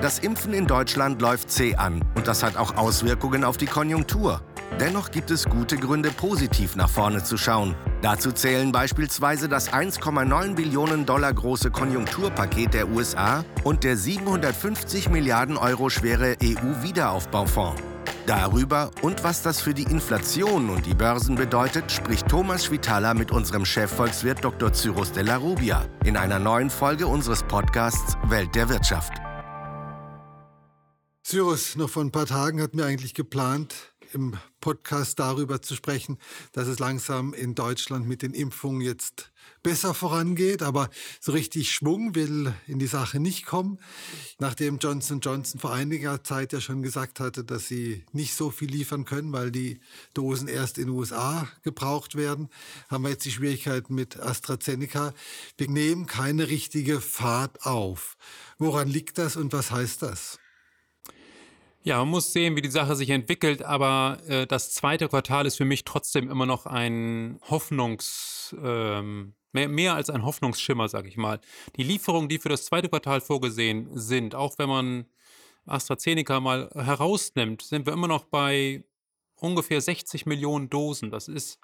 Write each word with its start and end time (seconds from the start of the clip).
Das 0.00 0.20
Impfen 0.20 0.54
in 0.54 0.68
Deutschland 0.68 1.20
läuft 1.20 1.50
zäh 1.50 1.74
an 1.74 2.04
und 2.14 2.28
das 2.28 2.44
hat 2.44 2.56
auch 2.56 2.76
Auswirkungen 2.76 3.42
auf 3.42 3.56
die 3.56 3.66
Konjunktur. 3.66 4.40
Dennoch 4.78 5.10
gibt 5.10 5.32
es 5.32 5.44
gute 5.44 5.76
Gründe, 5.76 6.12
positiv 6.12 6.76
nach 6.76 6.88
vorne 6.88 7.24
zu 7.24 7.36
schauen. 7.36 7.74
Dazu 8.00 8.30
zählen 8.30 8.70
beispielsweise 8.70 9.48
das 9.48 9.72
1,9 9.72 10.54
Billionen 10.54 11.04
Dollar 11.04 11.34
große 11.34 11.72
Konjunkturpaket 11.72 12.74
der 12.74 12.88
USA 12.88 13.44
und 13.64 13.82
der 13.82 13.96
750 13.96 15.10
Milliarden 15.10 15.56
Euro 15.56 15.90
schwere 15.90 16.36
EU-Wiederaufbaufonds. 16.40 17.82
Darüber 18.24 18.92
und 19.02 19.24
was 19.24 19.42
das 19.42 19.60
für 19.60 19.74
die 19.74 19.82
Inflation 19.82 20.70
und 20.70 20.86
die 20.86 20.94
Börsen 20.94 21.34
bedeutet, 21.34 21.90
spricht 21.90 22.28
Thomas 22.28 22.66
Schwitala 22.66 23.14
mit 23.14 23.32
unserem 23.32 23.64
Chefvolkswirt 23.64 24.44
Dr. 24.44 24.72
Cyrus 24.72 25.10
de 25.10 25.24
la 25.24 25.36
Rubia 25.36 25.86
in 26.04 26.16
einer 26.16 26.38
neuen 26.38 26.70
Folge 26.70 27.08
unseres 27.08 27.42
Podcasts 27.42 28.16
Welt 28.28 28.54
der 28.54 28.68
Wirtschaft. 28.68 29.17
Cyrus, 31.28 31.76
noch 31.76 31.90
vor 31.90 32.02
ein 32.02 32.10
paar 32.10 32.24
Tagen 32.24 32.62
hatten 32.62 32.78
wir 32.78 32.86
eigentlich 32.86 33.12
geplant, 33.12 33.74
im 34.14 34.38
Podcast 34.62 35.18
darüber 35.18 35.60
zu 35.60 35.74
sprechen, 35.74 36.16
dass 36.52 36.68
es 36.68 36.78
langsam 36.78 37.34
in 37.34 37.54
Deutschland 37.54 38.08
mit 38.08 38.22
den 38.22 38.32
Impfungen 38.32 38.80
jetzt 38.80 39.30
besser 39.62 39.92
vorangeht, 39.92 40.62
aber 40.62 40.88
so 41.20 41.32
richtig 41.32 41.70
Schwung 41.70 42.14
will 42.14 42.54
in 42.66 42.78
die 42.78 42.86
Sache 42.86 43.20
nicht 43.20 43.44
kommen. 43.44 43.78
Nachdem 44.38 44.78
Johnson 44.78 45.20
Johnson 45.20 45.60
vor 45.60 45.74
einiger 45.74 46.24
Zeit 46.24 46.54
ja 46.54 46.62
schon 46.62 46.80
gesagt 46.80 47.20
hatte, 47.20 47.44
dass 47.44 47.68
sie 47.68 48.06
nicht 48.12 48.34
so 48.34 48.50
viel 48.50 48.70
liefern 48.70 49.04
können, 49.04 49.30
weil 49.30 49.50
die 49.50 49.80
Dosen 50.14 50.48
erst 50.48 50.78
in 50.78 50.86
den 50.86 50.94
USA 50.94 51.46
gebraucht 51.62 52.14
werden, 52.14 52.48
haben 52.88 53.04
wir 53.04 53.10
jetzt 53.10 53.26
die 53.26 53.32
Schwierigkeiten 53.32 53.94
mit 53.94 54.18
AstraZeneca. 54.18 55.12
Wir 55.58 55.68
nehmen 55.68 56.06
keine 56.06 56.48
richtige 56.48 57.02
Fahrt 57.02 57.66
auf. 57.66 58.16
Woran 58.56 58.88
liegt 58.88 59.18
das 59.18 59.36
und 59.36 59.52
was 59.52 59.70
heißt 59.70 60.00
das? 60.00 60.38
Ja, 61.84 61.98
man 61.98 62.08
muss 62.08 62.32
sehen, 62.32 62.56
wie 62.56 62.62
die 62.62 62.70
Sache 62.70 62.96
sich 62.96 63.10
entwickelt, 63.10 63.62
aber 63.62 64.18
äh, 64.26 64.46
das 64.46 64.72
zweite 64.72 65.08
Quartal 65.08 65.46
ist 65.46 65.56
für 65.56 65.64
mich 65.64 65.84
trotzdem 65.84 66.30
immer 66.30 66.44
noch 66.44 66.66
ein 66.66 67.38
Hoffnungs, 67.48 68.54
ähm, 68.62 69.34
mehr, 69.52 69.68
mehr 69.68 69.94
als 69.94 70.10
ein 70.10 70.24
Hoffnungsschimmer, 70.24 70.88
sag 70.88 71.06
ich 71.06 71.16
mal. 71.16 71.40
Die 71.76 71.84
Lieferungen, 71.84 72.28
die 72.28 72.38
für 72.38 72.48
das 72.48 72.64
zweite 72.64 72.88
Quartal 72.88 73.20
vorgesehen 73.20 73.88
sind, 73.96 74.34
auch 74.34 74.58
wenn 74.58 74.68
man 74.68 75.06
AstraZeneca 75.66 76.40
mal 76.40 76.70
herausnimmt, 76.74 77.62
sind 77.62 77.86
wir 77.86 77.92
immer 77.92 78.08
noch 78.08 78.24
bei 78.24 78.84
ungefähr 79.36 79.80
60 79.80 80.26
Millionen 80.26 80.68
Dosen. 80.70 81.10
Das 81.10 81.28
ist 81.28 81.58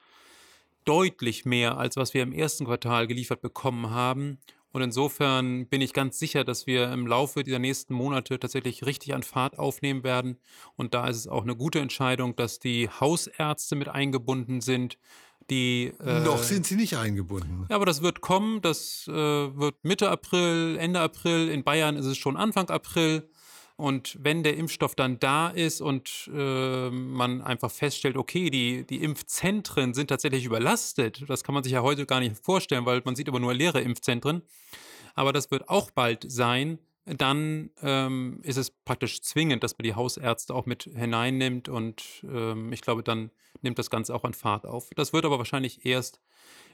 deutlich 0.84 1.44
mehr, 1.44 1.78
als 1.78 1.96
was 1.96 2.14
wir 2.14 2.22
im 2.22 2.32
ersten 2.32 2.66
Quartal 2.66 3.06
geliefert 3.06 3.40
bekommen 3.40 3.90
haben. 3.90 4.38
Und 4.74 4.82
insofern 4.82 5.68
bin 5.68 5.80
ich 5.80 5.92
ganz 5.92 6.18
sicher, 6.18 6.42
dass 6.42 6.66
wir 6.66 6.90
im 6.90 7.06
Laufe 7.06 7.44
dieser 7.44 7.60
nächsten 7.60 7.94
Monate 7.94 8.40
tatsächlich 8.40 8.84
richtig 8.84 9.14
an 9.14 9.22
Fahrt 9.22 9.56
aufnehmen 9.56 10.02
werden. 10.02 10.36
Und 10.74 10.94
da 10.94 11.06
ist 11.06 11.16
es 11.16 11.28
auch 11.28 11.44
eine 11.44 11.54
gute 11.54 11.78
Entscheidung, 11.78 12.34
dass 12.34 12.58
die 12.58 12.88
Hausärzte 12.88 13.76
mit 13.76 13.88
eingebunden 13.88 14.60
sind. 14.60 14.98
Die, 15.48 15.92
äh, 16.04 16.24
Noch 16.24 16.42
sind 16.42 16.66
sie 16.66 16.74
nicht 16.74 16.96
eingebunden. 16.96 17.66
Ja, 17.70 17.76
aber 17.76 17.86
das 17.86 18.02
wird 18.02 18.20
kommen. 18.20 18.62
Das 18.62 19.06
äh, 19.06 19.12
wird 19.12 19.76
Mitte 19.84 20.10
April, 20.10 20.76
Ende 20.80 20.98
April. 20.98 21.50
In 21.50 21.62
Bayern 21.62 21.94
ist 21.94 22.06
es 22.06 22.18
schon 22.18 22.36
Anfang 22.36 22.68
April. 22.68 23.28
Und 23.76 24.16
wenn 24.20 24.44
der 24.44 24.56
Impfstoff 24.56 24.94
dann 24.94 25.18
da 25.18 25.48
ist 25.48 25.80
und 25.80 26.30
äh, 26.32 26.90
man 26.90 27.42
einfach 27.42 27.70
feststellt, 27.70 28.16
okay, 28.16 28.48
die, 28.48 28.86
die 28.86 29.02
Impfzentren 29.02 29.94
sind 29.94 30.08
tatsächlich 30.08 30.44
überlastet, 30.44 31.24
das 31.28 31.42
kann 31.42 31.54
man 31.54 31.64
sich 31.64 31.72
ja 31.72 31.82
heute 31.82 32.06
gar 32.06 32.20
nicht 32.20 32.36
vorstellen, 32.38 32.86
weil 32.86 33.02
man 33.04 33.16
sieht 33.16 33.28
aber 33.28 33.40
nur 33.40 33.52
leere 33.52 33.80
Impfzentren. 33.80 34.42
Aber 35.14 35.32
das 35.32 35.50
wird 35.50 35.68
auch 35.68 35.90
bald 35.90 36.24
sein. 36.30 36.78
Dann 37.04 37.70
ähm, 37.82 38.40
ist 38.42 38.56
es 38.56 38.70
praktisch 38.70 39.20
zwingend, 39.22 39.62
dass 39.62 39.76
man 39.76 39.82
die 39.82 39.94
Hausärzte 39.94 40.54
auch 40.54 40.66
mit 40.66 40.84
hineinnimmt 40.84 41.68
und 41.68 42.02
ähm, 42.24 42.72
ich 42.72 42.80
glaube, 42.80 43.02
dann 43.02 43.30
nimmt 43.60 43.78
das 43.78 43.90
Ganze 43.90 44.14
auch 44.14 44.24
an 44.24 44.34
Fahrt 44.34 44.66
auf. 44.66 44.88
Das 44.96 45.12
wird 45.12 45.24
aber 45.24 45.38
wahrscheinlich 45.38 45.84
erst 45.84 46.20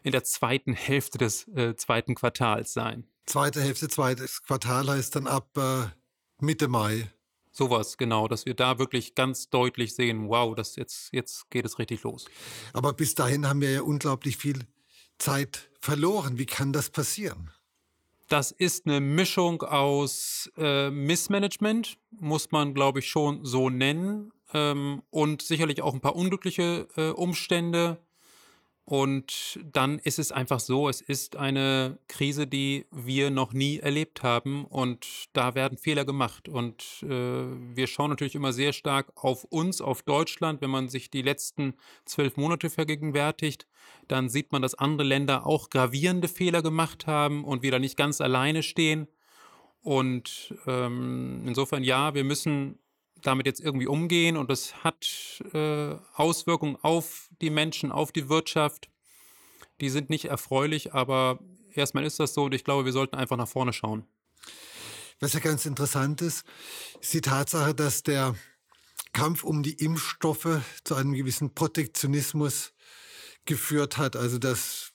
in 0.03 0.13
der 0.13 0.23
zweiten 0.23 0.73
Hälfte 0.73 1.19
des 1.19 1.49
äh, 1.49 1.75
zweiten 1.77 2.15
Quartals 2.15 2.73
sein. 2.73 3.07
Zweite 3.27 3.61
Hälfte, 3.61 3.89
zweites 3.89 4.43
Quartal 4.43 4.89
heißt 4.89 5.17
dann 5.17 5.27
ab 5.27 5.49
äh, 5.57 5.87
Mitte 6.43 6.69
Mai. 6.69 7.11
Sowas, 7.53 7.97
genau, 7.97 8.29
dass 8.29 8.47
wir 8.47 8.55
da 8.55 8.79
wirklich 8.79 9.15
ganz 9.15 9.51
deutlich 9.51 9.95
sehen, 9.95 10.29
wow, 10.29 10.55
das 10.55 10.77
jetzt, 10.77 11.13
jetzt 11.13 11.51
geht 11.51 11.65
es 11.65 11.79
richtig 11.79 12.05
los. 12.05 12.27
Aber 12.73 12.93
bis 12.93 13.15
dahin 13.15 13.49
haben 13.49 13.61
wir 13.61 13.73
ja 13.73 13.83
unglaublich 13.83 14.37
viel 14.37 14.61
Zeit 15.19 15.71
verloren. 15.81 16.39
Wie 16.39 16.47
kann 16.47 16.73
das 16.73 16.91
passieren? 16.91 17.51
Das 18.29 18.53
ist 18.53 18.87
eine 18.87 19.01
Mischung 19.01 19.63
aus 19.63 20.49
äh, 20.57 20.91
Missmanagement, 20.91 21.99
muss 22.11 22.53
man, 22.53 22.75
glaube 22.75 23.01
ich, 23.01 23.09
schon 23.09 23.45
so 23.45 23.69
nennen, 23.69 24.33
ähm, 24.53 25.03
und 25.11 25.43
sicherlich 25.43 25.83
auch 25.83 25.95
ein 25.95 26.01
paar 26.01 26.17
unglückliche 26.17 26.89
äh, 26.97 27.11
Umstände. 27.11 27.99
Und 28.91 29.61
dann 29.73 30.01
ist 30.01 30.19
es 30.19 30.33
einfach 30.33 30.59
so, 30.59 30.89
es 30.89 31.01
ist 31.01 31.37
eine 31.37 32.01
Krise, 32.09 32.49
die 32.49 32.87
wir 32.91 33.31
noch 33.31 33.53
nie 33.53 33.79
erlebt 33.79 34.25
haben 34.25 34.65
und 34.65 35.29
da 35.33 35.55
werden 35.55 35.79
Fehler 35.79 36.05
gemacht. 36.05 36.49
Und 36.49 37.05
äh, 37.05 37.09
wir 37.09 37.87
schauen 37.87 38.11
natürlich 38.11 38.35
immer 38.35 38.53
sehr 38.53 38.73
stark 38.73 39.13
auf 39.15 39.45
uns, 39.45 39.81
auf 39.81 40.03
Deutschland. 40.03 40.61
Wenn 40.61 40.71
man 40.71 40.89
sich 40.89 41.09
die 41.09 41.23
letzten 41.23 41.75
zwölf 42.05 42.37
Monate 42.37 42.69
vergegenwärtigt, 42.69 43.69
dann 44.09 44.29
sieht 44.29 44.51
man, 44.51 44.61
dass 44.61 44.75
andere 44.75 45.07
Länder 45.07 45.47
auch 45.47 45.71
gravierende 45.71 46.27
Fehler 46.27 46.61
gemacht 46.61 47.07
haben 47.07 47.45
und 47.45 47.63
wir 47.63 47.71
da 47.71 47.79
nicht 47.79 47.97
ganz 47.97 48.21
alleine 48.21 48.65
stehen. 48.65 49.07
Und 49.83 50.53
ähm, 50.67 51.45
insofern 51.47 51.85
ja, 51.85 52.15
wir 52.15 52.25
müssen 52.25 52.81
damit 53.23 53.47
jetzt 53.47 53.61
irgendwie 53.61 53.87
umgehen 53.87 54.37
und 54.37 54.51
das 54.51 54.83
hat 54.85 55.43
äh, 55.53 55.95
Auswirkungen 56.15 56.77
auf 56.83 57.29
die 57.41 57.51
Menschen, 57.51 57.93
auf 57.93 58.13
die 58.13 58.29
Wirtschaft. 58.29 58.89
Die 59.81 59.91
sind 59.91 60.11
nicht 60.11 60.27
erfreulich, 60.27 60.95
aber 60.95 61.41
erstmal 61.75 62.05
ist 62.05 62.21
das 62.21 62.35
so 62.35 62.45
und 62.45 62.55
ich 62.55 62.65
glaube, 62.65 62.85
wir 62.85 62.93
sollten 62.93 63.17
einfach 63.17 63.37
nach 63.37 63.49
vorne 63.49 63.73
schauen. 63.73 64.05
Was 65.21 65.35
ja 65.35 65.41
ganz 65.41 65.67
interessant 65.67 66.23
ist, 66.23 66.45
ist 67.01 67.13
die 67.13 67.21
Tatsache, 67.21 67.75
dass 67.75 68.03
der 68.03 68.35
Kampf 69.13 69.45
um 69.45 69.63
die 69.63 69.75
Impfstoffe 69.75 70.61
zu 70.85 70.95
einem 70.95 71.13
gewissen 71.13 71.55
Protektionismus 71.55 72.73
geführt 73.45 73.99
hat. 73.99 74.17
Also 74.17 74.39
dass 74.39 74.93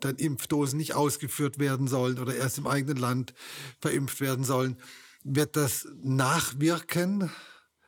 dann 0.00 0.16
Impfdosen 0.16 0.76
nicht 0.76 0.94
ausgeführt 0.94 1.58
werden 1.58 1.88
sollen 1.88 2.18
oder 2.18 2.34
erst 2.34 2.58
im 2.58 2.66
eigenen 2.66 2.98
Land 2.98 3.34
verimpft 3.80 4.20
werden 4.20 4.44
sollen. 4.44 4.76
Wird 5.24 5.56
das 5.56 5.88
nachwirken 6.02 7.30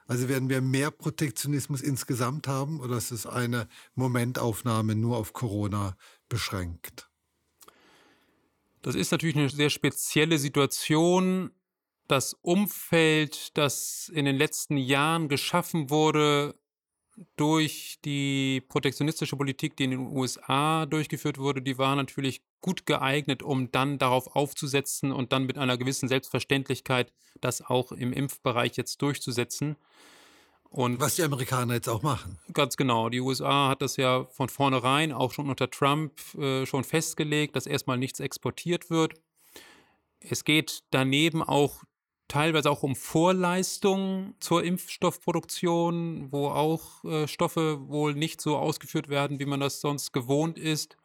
also 0.09 0.29
werden 0.29 0.49
wir 0.49 0.63
mehr 0.63 0.91
Protektionismus 0.91 1.83
insgesamt 1.83 2.49
haben 2.49 2.81
oder 2.81 2.97
ist 2.97 3.11
es 3.11 3.27
eine 3.27 3.69
Momentaufnahme 3.95 4.95
nur 4.95 5.19
auf 5.19 5.35
Corona 5.35 5.97
beschränkt? 6.31 7.11
Das 8.81 8.95
ist 8.95 9.13
natürlich 9.13 9.37
eine 9.37 9.51
sehr 9.51 9.69
spezielle 9.69 10.39
Situation. 10.39 11.51
Das 12.09 12.33
Umfeld, 12.33 13.57
das 13.59 14.11
in 14.15 14.25
den 14.25 14.37
letzten 14.37 14.79
Jahren 14.79 15.29
geschaffen 15.29 15.91
wurde, 15.91 16.55
durch 17.37 17.99
die 18.03 18.63
protektionistische 18.67 19.37
Politik, 19.37 19.77
die 19.77 19.85
in 19.85 19.91
den 19.91 20.01
USA 20.01 20.87
durchgeführt 20.87 21.37
wurde, 21.37 21.61
die 21.61 21.77
war 21.77 21.97
natürlich 21.97 22.43
gut 22.61 22.87
geeignet, 22.87 23.43
um 23.43 23.71
dann 23.71 23.99
darauf 23.99 24.35
aufzusetzen 24.35 25.13
und 25.13 25.33
dann 25.33 25.45
mit 25.45 25.59
einer 25.59 25.77
gewissen 25.77 26.09
Selbstverständlichkeit 26.09 27.13
das 27.41 27.63
auch 27.63 27.93
im 27.93 28.13
Impfbereich 28.13 28.77
jetzt 28.77 29.01
durchzusetzen. 29.03 29.77
Und 30.71 31.01
Was 31.01 31.17
die 31.17 31.23
Amerikaner 31.23 31.75
jetzt 31.75 31.89
auch 31.89 32.03
machen. 32.03 32.39
Ganz 32.53 32.77
genau. 32.77 33.09
Die 33.09 33.21
USA 33.21 33.69
hat 33.69 33.81
das 33.81 33.97
ja 33.97 34.27
von 34.27 34.49
vornherein 34.49 35.13
auch 35.13 35.33
schon 35.33 35.49
unter 35.49 35.71
Trump 35.71 36.13
äh, 36.35 36.67
schon 36.67 36.85
festgelegt, 36.85 37.57
dass 37.57 37.67
erstmal 37.67 37.97
nichts 37.97 38.21
exportiert 38.21 38.91
wird. 38.91 39.15
Es 40.21 40.45
geht 40.45 40.83
daneben 40.91 41.43
auch 41.43 41.85
teilweise 42.27 42.71
auch 42.71 42.83
um 42.83 42.95
Vorleistungen 42.95 44.35
zur 44.41 44.63
Impfstoffproduktion, 44.63 46.31
wo 46.31 46.49
auch 46.49 47.03
äh, 47.05 47.27
Stoffe 47.27 47.89
wohl 47.89 48.15
nicht 48.15 48.43
so 48.43 48.59
ausgeführt 48.59 49.09
werden, 49.09 49.41
wie 49.41 49.47
man 49.47 49.61
das 49.61 49.81
sonst 49.81 50.13
gewohnt 50.13 50.59
ist. 50.59 50.99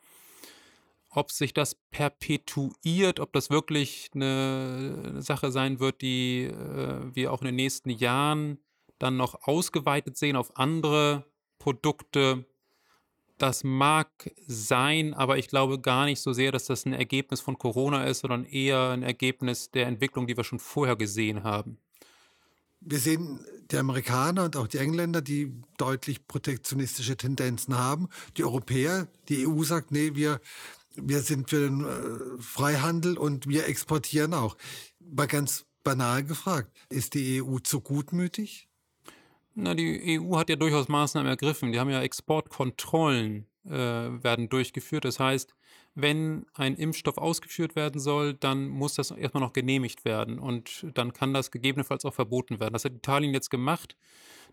Ob 1.15 1.31
sich 1.31 1.54
das 1.54 1.75
perpetuiert, 1.92 3.19
ob 3.19 3.33
das 3.33 3.50
wirklich 3.50 4.10
eine 4.15 5.21
Sache 5.21 5.51
sein 5.51 5.80
wird, 5.80 6.01
die 6.01 6.45
äh, 6.45 7.15
wir 7.15 7.31
auch 7.31 7.42
in 7.42 7.48
den 7.48 7.56
nächsten 7.56 7.89
Jahren 7.89 8.57
dann 8.98 9.18
noch 9.18 9.48
ausgeweitet 9.48 10.18
sehen 10.18 10.36
auf 10.36 10.57
andere 10.57 11.25
Produkte, 11.60 12.45
das 13.38 13.63
mag 13.63 14.31
sein, 14.48 15.13
aber 15.13 15.38
ich 15.38 15.48
glaube 15.48 15.80
gar 15.80 16.06
nicht 16.06 16.21
so 16.21 16.33
sehr, 16.33 16.51
dass 16.51 16.65
das 16.65 16.86
ein 16.86 16.94
Ergebnis 16.94 17.42
von 17.42 17.57
Corona 17.57 18.06
ist, 18.06 18.19
sondern 18.19 18.45
eher 18.45 18.92
ein 18.92 19.04
Ergebnis 19.04 19.71
der 19.71 19.88
Entwicklung, 19.88 20.27
die 20.27 20.38
wir 20.38 20.44
schon 20.44 20.60
vorher 20.60 20.95
gesehen 20.95 21.44
haben. 21.44 21.77
Wir 22.80 23.00
sehen 23.00 23.39
die 23.71 23.77
Amerikaner 23.77 24.45
und 24.45 24.57
auch 24.57 24.68
die 24.68 24.77
Engländer, 24.77 25.21
die 25.21 25.54
deutlich 25.77 26.27
protektionistische 26.27 27.18
Tendenzen 27.18 27.77
haben. 27.77 28.10
Die 28.38 28.44
Europäer, 28.44 29.07
die 29.30 29.48
EU 29.48 29.63
sagt, 29.63 29.92
nee, 29.92 30.15
wir, 30.15 30.39
wir 30.95 31.22
sind 31.22 31.50
für 31.50 31.69
den 31.69 31.86
äh, 31.86 32.42
Freihandel 32.42 33.18
und 33.18 33.48
wir 33.48 33.68
exportieren 33.68 34.34
auch. 34.34 34.57
Mal 35.00 35.28
ganz 35.28 35.66
banal 35.84 36.24
gefragt, 36.24 36.72
ist 36.90 37.13
die 37.13 37.42
EU 37.42 37.60
zu 37.60 37.81
gutmütig? 37.81 38.68
Na, 39.56 39.75
die 39.75 40.19
EU 40.19 40.38
hat 40.38 40.50
ja 40.50 40.56
durchaus 40.56 40.88
Maßnahmen 40.88 41.30
ergriffen. 41.30 41.72
Die 41.72 41.80
haben 41.80 41.90
ja 41.90 42.01
Exportkontrollen 42.01 43.45
äh, 43.66 43.69
werden 43.72 44.50
durchgeführt. 44.50 45.06
Das 45.06 45.19
heißt, 45.19 45.54
wenn 45.95 46.48
ein 46.56 46.75
Impfstoff 46.75 47.18
ausgeführt 47.18 47.75
werden 47.75 48.00
soll, 48.01 48.34
dann 48.34 48.68
muss 48.68 48.96
das 48.96 49.12
erstmal 49.12 49.44
noch 49.44 49.54
genehmigt 49.54 50.06
werden 50.06 50.39
und 50.39 50.88
dann 50.96 51.13
kann 51.13 51.34
das 51.34 51.51
gegebenenfalls 51.51 52.04
auch 52.04 52.16
verboten 52.16 52.60
werden. 52.60 52.74
Das 52.74 52.86
hat 52.86 52.94
Italien 52.94 53.34
jetzt 53.34 53.51
gemacht. 53.51 53.96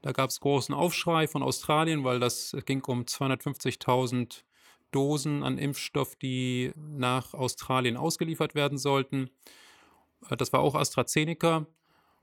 Da 0.03 0.13
gab 0.13 0.31
es 0.31 0.41
großen 0.41 0.75
Aufschrei 0.75 1.29
von 1.29 1.43
Australien, 1.43 2.05
weil 2.05 2.21
das 2.21 2.57
ging 2.67 2.83
um 2.85 3.03
250.000 3.03 4.43
Dosen 4.91 5.43
an 5.43 5.59
Impfstoff, 5.59 6.17
die 6.17 6.73
nach 6.77 7.35
Australien 7.35 7.97
ausgeliefert 7.97 8.55
werden 8.55 8.79
sollten. 8.79 9.31
Äh, 10.29 10.37
das 10.37 10.53
war 10.53 10.61
auch 10.61 10.75
AstraZeneca 10.75 11.67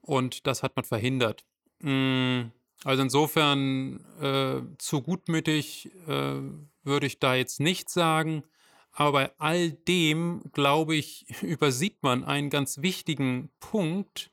und 0.01 0.47
das 0.47 0.63
hat 0.63 0.75
man 0.75 0.85
verhindert. 0.85 1.45
Mm, 1.79 2.51
also 2.83 3.03
insofern 3.03 3.99
äh, 4.21 4.61
zu 4.77 5.01
gutmütig 5.01 5.91
äh, 6.07 6.41
würde 6.83 7.05
ich 7.05 7.19
da 7.19 7.35
jetzt 7.35 7.59
nicht 7.59 7.89
sagen. 7.89 8.43
Aber 8.91 9.11
bei 9.11 9.31
all 9.37 9.71
dem, 9.71 10.41
glaube 10.53 10.95
ich, 10.95 11.25
übersieht 11.43 12.01
man 12.01 12.23
einen 12.23 12.49
ganz 12.49 12.81
wichtigen 12.81 13.49
Punkt, 13.59 14.31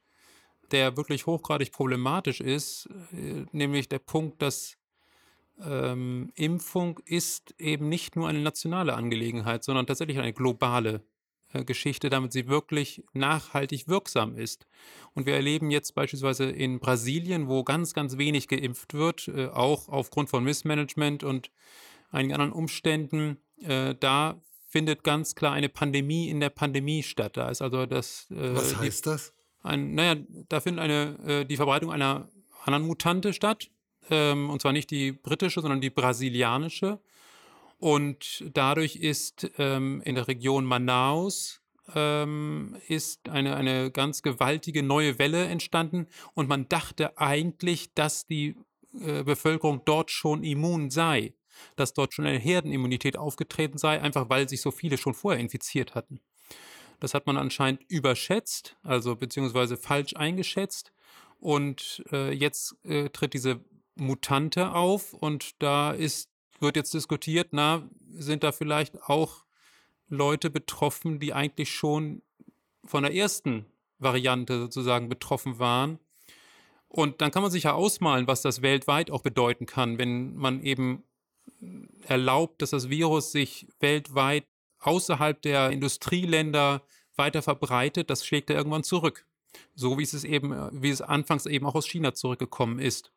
der 0.70 0.96
wirklich 0.96 1.26
hochgradig 1.26 1.72
problematisch 1.72 2.40
ist, 2.40 2.88
äh, 3.12 3.44
nämlich 3.52 3.88
der 3.88 3.98
Punkt, 3.98 4.40
dass 4.42 4.76
ähm, 5.62 6.32
Impfung 6.34 7.00
ist 7.04 7.54
eben 7.58 7.88
nicht 7.88 8.16
nur 8.16 8.28
eine 8.28 8.40
nationale 8.40 8.94
Angelegenheit, 8.94 9.64
sondern 9.64 9.86
tatsächlich 9.86 10.18
eine 10.18 10.32
globale 10.32 11.02
äh, 11.52 11.64
Geschichte, 11.64 12.10
damit 12.10 12.32
sie 12.32 12.48
wirklich 12.48 13.04
nachhaltig 13.12 13.88
wirksam 13.88 14.36
ist. 14.36 14.66
Und 15.14 15.26
wir 15.26 15.34
erleben 15.34 15.70
jetzt 15.70 15.94
beispielsweise 15.94 16.44
in 16.44 16.80
Brasilien, 16.80 17.48
wo 17.48 17.62
ganz, 17.62 17.94
ganz 17.94 18.18
wenig 18.18 18.48
geimpft 18.48 18.94
wird, 18.94 19.28
äh, 19.28 19.46
auch 19.46 19.88
aufgrund 19.88 20.30
von 20.30 20.44
Missmanagement 20.44 21.22
und 21.22 21.50
einigen 22.10 22.34
anderen 22.34 22.52
Umständen, 22.52 23.38
äh, 23.60 23.94
da 23.94 24.40
findet 24.68 25.04
ganz 25.04 25.36
klar 25.36 25.52
eine 25.52 25.68
Pandemie 25.68 26.28
in 26.28 26.40
der 26.40 26.50
Pandemie 26.50 27.02
statt. 27.02 27.36
Da 27.36 27.48
ist 27.48 27.62
also 27.62 27.86
das. 27.86 28.26
Äh, 28.30 28.54
Was 28.54 28.76
heißt 28.76 29.06
die, 29.06 29.10
das? 29.10 29.32
Ein, 29.62 29.94
naja, 29.94 30.20
da 30.48 30.60
findet 30.60 30.82
eine, 30.82 31.18
äh, 31.24 31.44
die 31.44 31.56
Verbreitung 31.56 31.92
einer 31.92 32.28
anderen 32.64 32.86
Mutante 32.86 33.32
statt. 33.32 33.70
Ähm, 34.10 34.50
und 34.50 34.62
zwar 34.62 34.72
nicht 34.72 34.90
die 34.90 35.12
britische, 35.12 35.60
sondern 35.60 35.80
die 35.80 35.90
brasilianische. 35.90 37.00
Und 37.78 38.44
dadurch 38.54 38.96
ist 38.96 39.50
ähm, 39.58 40.00
in 40.04 40.14
der 40.14 40.28
Region 40.28 40.64
Manaus 40.64 41.60
ähm, 41.94 42.76
ist 42.88 43.28
eine, 43.28 43.56
eine 43.56 43.90
ganz 43.90 44.22
gewaltige 44.22 44.82
neue 44.82 45.18
Welle 45.18 45.46
entstanden. 45.46 46.06
Und 46.34 46.48
man 46.48 46.68
dachte 46.68 47.18
eigentlich, 47.18 47.92
dass 47.94 48.26
die 48.26 48.56
äh, 49.00 49.22
Bevölkerung 49.22 49.82
dort 49.84 50.10
schon 50.10 50.44
immun 50.44 50.90
sei 50.90 51.34
dass 51.76 51.94
dort 51.94 52.14
schon 52.14 52.26
eine 52.26 52.38
Herdenimmunität 52.38 53.16
aufgetreten 53.16 53.78
sei, 53.78 54.00
einfach 54.00 54.28
weil 54.28 54.48
sich 54.48 54.60
so 54.60 54.70
viele 54.70 54.98
schon 54.98 55.14
vorher 55.14 55.40
infiziert 55.40 55.94
hatten. 55.94 56.20
Das 57.00 57.14
hat 57.14 57.26
man 57.26 57.36
anscheinend 57.36 57.82
überschätzt, 57.88 58.76
also 58.82 59.16
beziehungsweise 59.16 59.76
falsch 59.76 60.14
eingeschätzt. 60.16 60.92
Und 61.40 62.02
äh, 62.10 62.32
jetzt 62.32 62.76
äh, 62.84 63.10
tritt 63.10 63.34
diese 63.34 63.60
Mutante 63.96 64.72
auf 64.72 65.12
und 65.12 65.62
da 65.62 65.92
ist, 65.92 66.30
wird 66.60 66.76
jetzt 66.76 66.94
diskutiert, 66.94 67.48
na, 67.52 67.88
sind 68.10 68.42
da 68.44 68.52
vielleicht 68.52 69.02
auch 69.02 69.44
Leute 70.08 70.50
betroffen, 70.50 71.20
die 71.20 71.32
eigentlich 71.32 71.72
schon 71.72 72.22
von 72.84 73.02
der 73.02 73.14
ersten 73.14 73.66
Variante 73.98 74.58
sozusagen 74.58 75.08
betroffen 75.08 75.58
waren. 75.58 75.98
Und 76.88 77.20
dann 77.20 77.30
kann 77.30 77.42
man 77.42 77.50
sich 77.50 77.64
ja 77.64 77.72
ausmalen, 77.72 78.26
was 78.26 78.42
das 78.42 78.62
weltweit 78.62 79.10
auch 79.10 79.22
bedeuten 79.22 79.66
kann, 79.66 79.98
wenn 79.98 80.36
man 80.36 80.62
eben 80.62 81.02
erlaubt, 82.06 82.62
dass 82.62 82.70
das 82.70 82.88
Virus 82.88 83.32
sich 83.32 83.66
weltweit 83.80 84.46
außerhalb 84.80 85.40
der 85.42 85.70
Industrieländer 85.70 86.82
weiter 87.16 87.42
verbreitet, 87.42 88.10
das 88.10 88.26
schlägt 88.26 88.50
er 88.50 88.56
irgendwann 88.56 88.84
zurück. 88.84 89.26
So 89.74 89.98
wie 89.98 90.02
es 90.02 90.24
eben, 90.24 90.52
wie 90.82 90.90
es 90.90 91.00
anfangs 91.00 91.46
eben 91.46 91.66
auch 91.66 91.74
aus 91.74 91.88
China 91.88 92.14
zurückgekommen 92.14 92.78
ist. 92.78 93.12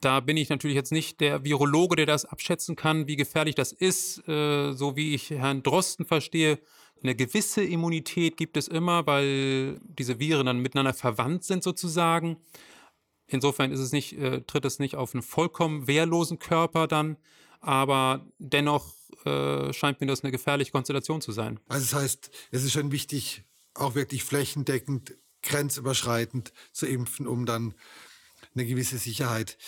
Da 0.00 0.20
bin 0.20 0.36
ich 0.36 0.48
natürlich 0.48 0.76
jetzt 0.76 0.92
nicht 0.92 1.20
der 1.20 1.44
Virologe, 1.44 1.96
der 1.96 2.06
das 2.06 2.24
abschätzen 2.24 2.76
kann, 2.76 3.08
wie 3.08 3.16
gefährlich 3.16 3.54
das 3.54 3.72
ist. 3.72 4.26
Äh, 4.28 4.72
so 4.72 4.96
wie 4.96 5.14
ich 5.14 5.30
Herrn 5.30 5.62
Drosten 5.62 6.06
verstehe, 6.06 6.58
eine 7.02 7.14
gewisse 7.14 7.62
Immunität 7.62 8.36
gibt 8.36 8.56
es 8.56 8.68
immer, 8.68 9.06
weil 9.06 9.78
diese 9.82 10.18
Viren 10.18 10.46
dann 10.46 10.58
miteinander 10.58 10.94
verwandt 10.94 11.44
sind 11.44 11.62
sozusagen. 11.62 12.38
Insofern 13.26 13.72
ist 13.72 13.80
es 13.80 13.92
nicht, 13.92 14.18
äh, 14.18 14.40
tritt 14.42 14.64
es 14.64 14.78
nicht 14.78 14.96
auf 14.96 15.14
einen 15.14 15.22
vollkommen 15.22 15.86
wehrlosen 15.86 16.38
Körper 16.38 16.86
dann, 16.86 17.16
aber 17.60 18.26
dennoch 18.38 18.94
äh, 19.24 19.72
scheint 19.72 20.00
mir 20.00 20.06
das 20.06 20.22
eine 20.22 20.32
gefährliche 20.32 20.72
Konstellation 20.72 21.20
zu 21.20 21.32
sein. 21.32 21.60
Also 21.68 21.84
das 21.84 22.02
heißt, 22.02 22.30
es 22.50 22.64
ist 22.64 22.72
schon 22.72 22.90
wichtig, 22.90 23.44
auch 23.74 23.94
wirklich 23.94 24.24
flächendeckend, 24.24 25.16
grenzüberschreitend 25.42 26.52
zu 26.72 26.86
impfen, 26.86 27.26
um 27.26 27.46
dann 27.46 27.74
eine 28.54 28.66
gewisse 28.66 28.98
Sicherheit 28.98 29.58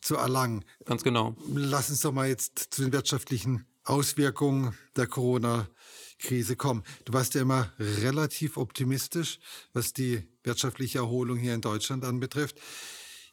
zu 0.00 0.16
erlangen. 0.16 0.64
Ganz 0.84 1.02
genau. 1.02 1.36
Lass 1.54 1.90
uns 1.90 2.00
doch 2.00 2.12
mal 2.12 2.28
jetzt 2.28 2.68
zu 2.70 2.82
den 2.82 2.92
wirtschaftlichen 2.92 3.66
Auswirkungen 3.84 4.76
der 4.96 5.06
Corona-Krise 5.06 6.56
kommen. 6.56 6.82
Du 7.04 7.12
warst 7.12 7.34
ja 7.34 7.42
immer 7.42 7.72
relativ 7.78 8.56
optimistisch, 8.56 9.38
was 9.72 9.92
die 9.92 10.28
wirtschaftliche 10.42 10.98
Erholung 10.98 11.38
hier 11.38 11.54
in 11.54 11.62
Deutschland 11.62 12.04
anbetrifft. 12.04 12.60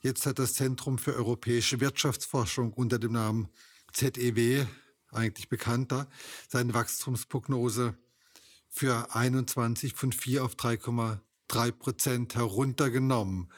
Jetzt 0.02 0.26
hat 0.26 0.40
das 0.40 0.54
Zentrum 0.54 0.98
für 0.98 1.16
europäische 1.16 1.82
Wirtschaftsforschung 1.82 2.74
unter 2.74 3.00
dem 3.00 3.14
Namen 3.14 3.50
ZEW, 3.92 4.66
eigentlich 5.12 5.50
bekannter, 5.50 6.08
seine 6.48 6.74
Wachstumsprognose 6.74 7.98
für 8.70 9.16
21 9.16 9.94
von 9.94 10.12
4 10.12 10.44
auf 10.44 10.56
3,3 10.56 11.72
Prozent 11.72 12.36
heruntergenommen. 12.36 13.50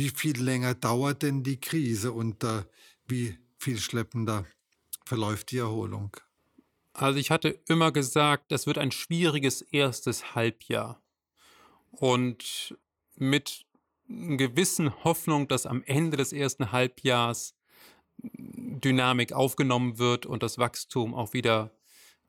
Wie 0.00 0.08
viel 0.08 0.42
länger 0.42 0.74
dauert 0.74 1.22
denn 1.22 1.42
die 1.42 1.60
Krise 1.60 2.12
und 2.12 2.42
äh, 2.42 2.62
wie 3.06 3.36
viel 3.58 3.78
schleppender 3.78 4.46
verläuft 5.04 5.50
die 5.50 5.58
Erholung? 5.58 6.16
Also 6.94 7.18
ich 7.18 7.30
hatte 7.30 7.60
immer 7.68 7.92
gesagt, 7.92 8.50
das 8.50 8.66
wird 8.66 8.78
ein 8.78 8.92
schwieriges 8.92 9.60
erstes 9.60 10.34
Halbjahr. 10.34 11.02
Und 11.90 12.74
mit 13.16 13.66
einer 14.08 14.38
gewissen 14.38 15.04
Hoffnung, 15.04 15.48
dass 15.48 15.66
am 15.66 15.82
Ende 15.84 16.16
des 16.16 16.32
ersten 16.32 16.72
Halbjahres 16.72 17.54
Dynamik 18.16 19.34
aufgenommen 19.34 19.98
wird 19.98 20.24
und 20.24 20.42
das 20.42 20.56
Wachstum 20.56 21.12
auch 21.12 21.34
wieder 21.34 21.72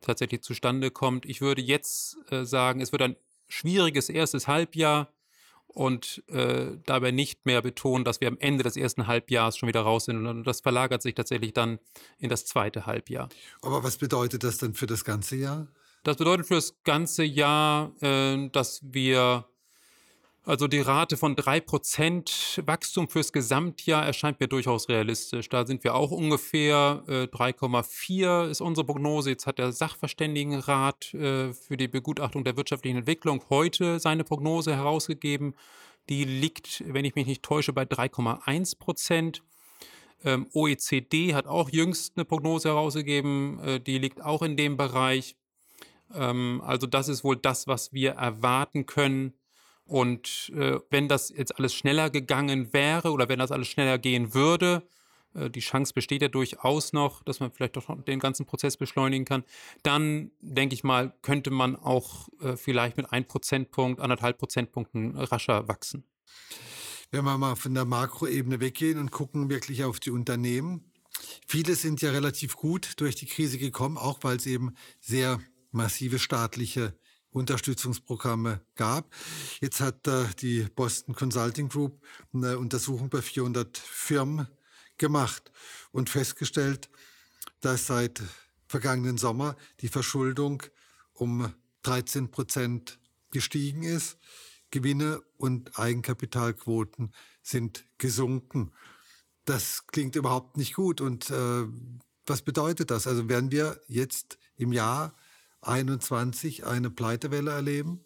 tatsächlich 0.02 0.42
zustande 0.42 0.92
kommt. 0.92 1.26
Ich 1.26 1.40
würde 1.40 1.62
jetzt 1.62 2.18
äh, 2.32 2.44
sagen, 2.44 2.82
es 2.82 2.92
wird 2.92 3.04
ein 3.04 3.16
schwieriges 3.48 4.10
erstes 4.10 4.50
Halbjahr 4.50 5.08
und 5.74 6.24
äh, 6.28 6.78
dabei 6.86 7.12
nicht 7.12 7.46
mehr 7.46 7.62
betonen, 7.62 8.04
dass 8.04 8.22
wir 8.22 8.28
am 8.28 8.38
Ende 8.40 8.64
des 8.64 8.76
ersten 8.76 9.08
Halbjahres 9.08 9.58
schon 9.58 9.68
wieder 9.68 9.82
raus 9.82 10.06
sind. 10.06 10.26
Und 10.26 10.44
das 10.44 10.62
verlagert 10.62 11.02
sich 11.02 11.16
tatsächlich 11.16 11.54
dann 11.54 11.80
in 12.18 12.30
das 12.30 12.46
zweite 12.46 12.86
Halbjahr. 12.86 13.30
Aber 13.62 13.84
was 13.84 13.98
bedeutet 13.98 14.44
das 14.44 14.58
dann 14.58 14.74
für 14.74 14.88
das 14.88 15.06
ganze 15.06 15.36
Jahr? 15.36 15.68
Das 16.04 16.18
bedeutet 16.18 16.48
für 16.48 16.56
das 16.56 16.76
ganze 16.84 17.24
Jahr, 17.24 17.92
äh, 18.02 18.50
dass 18.50 18.82
wir 18.84 19.46
also 20.44 20.68
die 20.68 20.80
Rate 20.80 21.18
von 21.18 21.36
3% 21.36 22.66
Wachstum 22.66 23.08
fürs 23.08 23.32
Gesamtjahr 23.32 24.04
erscheint 24.04 24.40
mir 24.40 24.48
durchaus 24.48 24.90
realistisch. 24.90 25.50
Da 25.50 25.68
sind 25.68 25.84
wir 25.84 25.94
auch 25.94 26.10
ungefähr 26.10 27.04
äh, 27.08 27.24
3,4 27.26 28.50
ist 28.50 28.60
unsere 28.60 28.86
Prognose. 28.88 29.30
Jetzt 29.30 29.46
hat 29.46 29.60
der 29.60 29.72
Sachverständigenrat 29.72 31.14
äh, 31.14 31.54
für 31.54 31.78
die 31.78 31.88
Begutachtung 31.88 32.44
der 32.44 32.58
wirtschaftlichen 32.58 32.98
Entwicklung 32.98 33.44
heute 33.52 34.00
seine 34.00 34.24
Prognose 34.24 34.76
herausgegeben. 34.76 35.54
Die 36.10 36.24
liegt, 36.24 36.84
wenn 36.88 37.06
ich 37.06 37.14
mich 37.14 37.28
nicht 37.28 37.44
täusche, 37.44 37.72
bei 37.72 37.84
3,1 37.84 38.80
Prozent. 38.80 39.44
Ähm, 40.24 40.48
OECD 40.54 41.36
hat 41.36 41.46
auch 41.46 41.70
jüngst 41.70 42.14
eine 42.16 42.26
Prognose 42.26 42.70
herausgegeben, 42.70 43.60
äh, 43.60 43.80
die 43.80 44.00
liegt 44.00 44.24
auch 44.24 44.42
in 44.42 44.58
dem 44.58 44.76
Bereich. 44.76 45.36
Ähm, 46.16 46.64
also 46.66 46.88
das 46.88 47.10
ist 47.10 47.24
wohl 47.24 47.38
das, 47.38 47.68
was 47.68 47.94
wir 47.94 48.14
erwarten 48.14 48.88
können 48.88 49.36
und 49.86 50.52
äh, 50.56 50.80
wenn 50.90 51.08
das 51.08 51.30
jetzt 51.30 51.58
alles 51.58 51.74
schneller 51.74 52.10
gegangen 52.10 52.74
wäre 52.74 53.12
oder 53.12 53.30
wenn 53.30 53.40
das 53.40 53.52
alles 53.52 53.68
schneller 53.68 53.98
gehen 53.98 54.34
würde, 54.34 54.88
äh, 55.34 55.50
die 55.50 55.60
Chance 55.60 55.94
besteht 55.94 56.22
ja 56.22 56.28
durchaus 56.28 56.94
noch, 56.94 57.24
dass 57.24 57.40
man 57.40 57.52
vielleicht 57.52 57.76
doch 57.76 57.88
den 58.04 58.20
ganzen 58.20 58.46
Prozess 58.46 58.78
beschleunigen 58.78 59.26
kann, 59.26 59.44
dann 59.84 60.32
denke 60.42 60.76
ich 60.76 60.84
mal, 60.84 61.14
könnte 61.22 61.52
man 61.52 61.76
auch 61.76 62.30
äh, 62.42 62.56
vielleicht 62.56 62.98
mit 62.98 63.12
ein 63.12 63.28
Prozentpunkt, 63.28 64.00
anderthalb 64.00 64.38
Prozentpunkten 64.38 65.18
rascher 65.18 65.68
wachsen. 65.68 66.04
Wenn 67.12 67.26
wir 67.26 67.38
mal 67.38 67.56
von 67.56 67.74
der 67.74 67.86
Makroebene 67.86 68.60
weggehen 68.62 68.98
und 68.98 69.12
gucken 69.12 69.50
wirklich 69.50 69.84
auf 69.84 70.00
die 70.00 70.12
Unternehmen. 70.12 70.92
Viele 71.46 71.76
sind 71.76 72.02
ja 72.02 72.12
relativ 72.12 72.56
gut 72.56 72.94
durch 73.02 73.16
die 73.16 73.26
Krise 73.26 73.58
gekommen, 73.58 73.98
auch 73.98 74.20
weil 74.22 74.38
es 74.38 74.46
eben 74.46 74.74
sehr 75.02 75.42
massive 75.72 76.20
staatliche 76.20 76.98
Unterstützungsprogramme 77.32 78.62
gab. 78.76 79.14
Jetzt 79.60 79.80
hat 79.80 80.08
äh, 80.08 80.26
die 80.40 80.68
Boston 80.76 81.16
Consulting 81.16 81.70
Group 81.70 82.02
eine 82.34 82.58
Untersuchung 82.58 83.10
bei 83.10 83.22
400 83.22 83.78
Firmen 83.78 84.48
gemacht 84.98 85.52
und 85.92 86.10
festgestellt, 86.10 86.90
dass 87.62 87.88
seit 87.88 88.22
vergangenen 88.68 89.18
Sommer 89.18 89.56
die 89.80 89.88
Verschuldung 89.88 90.64
um 91.14 91.54
13 91.84 92.32
Prozent 92.32 93.00
gestiegen 93.32 93.84
ist. 93.84 94.18
Gewinne 94.70 95.22
und 95.38 95.78
Eigenkapitalquoten 95.78 97.14
sind 97.42 97.86
gesunken. 97.98 98.72
Das 99.46 99.88
klingt 99.88 100.16
überhaupt 100.16 100.58
nicht 100.58 100.76
gut. 100.76 101.02
Und 101.02 101.30
äh, 101.30 101.66
was 102.26 102.42
bedeutet 102.42 102.92
das? 102.92 103.08
Also 103.08 103.28
werden 103.28 103.52
wir 103.52 103.82
jetzt 103.88 104.38
im 104.56 104.72
Jahr 104.72 105.14
21 105.62 106.66
eine 106.66 106.90
Pleitewelle 106.90 107.52
erleben? 107.52 108.04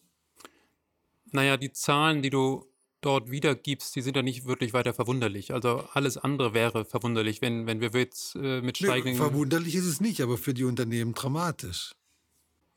Naja, 1.32 1.58
die 1.58 1.72
Zahlen, 1.72 2.22
die 2.22 2.30
du 2.30 2.66
dort 3.02 3.30
wiedergibst, 3.30 3.96
die 3.96 4.02
sind 4.02 4.16
ja 4.16 4.24
nicht 4.24 4.46
wirklich 4.46 4.74
weiter 4.74 4.94
verwunderlich. 4.94 5.54
Also 5.54 5.84
alles 5.94 6.18
andere 6.18 6.54
wäre 6.54 6.86
verwunderlich, 6.86 7.42
wenn, 7.42 7.68
wenn 7.68 7.82
wir 7.82 7.92
jetzt 7.92 8.36
äh, 8.36 8.62
mit 8.62 8.78
steigenden... 8.78 9.14
Nee, 9.14 9.18
verwunderlich 9.18 9.76
ist 9.76 9.86
es 9.86 10.02
nicht, 10.02 10.22
aber 10.22 10.38
für 10.38 10.54
die 10.54 10.64
Unternehmen 10.64 11.14
dramatisch. 11.14 11.94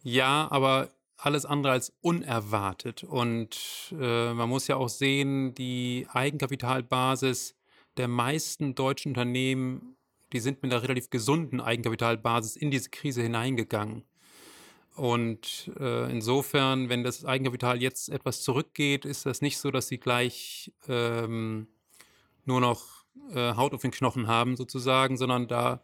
Ja, 0.02 0.49
aber 0.50 0.90
alles 1.16 1.44
andere 1.47 1.73
als 1.73 1.92
unerwartet. 2.00 3.04
Und 3.04 3.94
äh, 3.99 4.32
man 4.32 4.49
muss 4.49 4.68
ja 4.68 4.76
auch 4.76 4.88
sehen, 4.88 5.54
die 5.54 6.06
Eigenkapitalbasis 6.12 7.56
der 7.97 8.08
meisten 8.08 8.75
deutschen 8.75 9.11
Unternehmen, 9.11 9.97
die 10.32 10.40
sind 10.40 10.62
mit 10.62 10.73
einer 10.73 10.82
relativ 10.82 11.11
gesunden 11.11 11.61
Eigenkapitalbasis 11.61 12.54
in 12.56 12.70
diese 12.70 12.90
Krise 12.90 13.23
hineingegangen. 13.23 14.04
Und 14.99 15.71
äh, 15.78 16.11
insofern, 16.11 16.88
wenn 16.88 17.05
das 17.05 17.25
Eigenkapital 17.25 17.81
jetzt 17.81 18.09
etwas 18.09 18.43
zurückgeht, 18.43 19.05
ist 19.05 19.26
das 19.26 19.40
nicht 19.40 19.59
so, 19.59 19.71
dass 19.71 19.87
sie 19.87 19.99
gleich 19.99 20.73
ähm, 20.88 21.69
nur 22.45 22.61
noch 22.61 23.05
äh, 23.33 23.55
Haut 23.55 23.75
auf 23.75 23.83
den 23.83 23.93
Knochen 23.93 24.26
haben 24.26 24.57
sozusagen, 24.57 25.17
sondern 25.17 25.47
da 25.47 25.83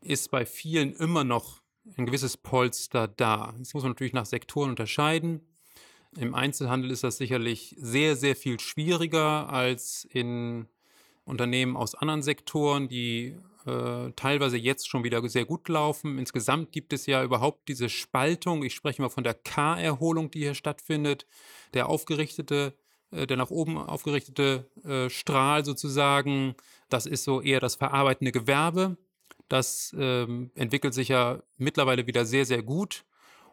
ist 0.00 0.30
bei 0.30 0.46
vielen 0.46 0.94
immer 0.94 1.22
noch 1.22 1.60
ein 1.98 2.06
gewisses 2.06 2.38
Polster 2.38 3.08
da. 3.08 3.54
Das 3.58 3.74
muss 3.74 3.82
man 3.82 3.92
natürlich 3.92 4.14
nach 4.14 4.24
Sektoren 4.24 4.70
unterscheiden. 4.70 5.42
Im 6.16 6.34
Einzelhandel 6.34 6.90
ist 6.90 7.04
das 7.04 7.18
sicherlich 7.18 7.76
sehr, 7.78 8.16
sehr 8.16 8.36
viel 8.36 8.58
schwieriger 8.58 9.50
als 9.50 10.08
in 10.10 10.66
Unternehmen 11.26 11.76
aus 11.76 11.94
anderen 11.94 12.22
Sektoren, 12.22 12.88
die 12.88 13.36
äh, 13.66 14.12
teilweise 14.12 14.56
jetzt 14.56 14.88
schon 14.88 15.04
wieder 15.04 15.26
sehr 15.28 15.44
gut 15.44 15.68
laufen. 15.68 16.18
Insgesamt 16.18 16.72
gibt 16.72 16.92
es 16.92 17.06
ja 17.06 17.22
überhaupt 17.24 17.68
diese 17.68 17.88
Spaltung. 17.88 18.62
Ich 18.62 18.74
spreche 18.74 19.02
mal 19.02 19.08
von 19.08 19.24
der 19.24 19.34
K-Erholung, 19.34 20.30
die 20.30 20.40
hier 20.40 20.54
stattfindet. 20.54 21.26
Der 21.74 21.88
aufgerichtete, 21.88 22.74
äh, 23.10 23.26
der 23.26 23.36
nach 23.36 23.50
oben 23.50 23.76
aufgerichtete 23.76 24.70
äh, 24.84 25.10
Strahl 25.10 25.64
sozusagen, 25.64 26.54
das 26.88 27.06
ist 27.06 27.24
so 27.24 27.40
eher 27.40 27.60
das 27.60 27.74
verarbeitende 27.74 28.32
Gewerbe. 28.32 28.96
Das 29.48 29.94
ähm, 29.98 30.50
entwickelt 30.54 30.94
sich 30.94 31.08
ja 31.08 31.42
mittlerweile 31.56 32.06
wieder 32.06 32.24
sehr, 32.24 32.46
sehr 32.46 32.62
gut. 32.62 33.04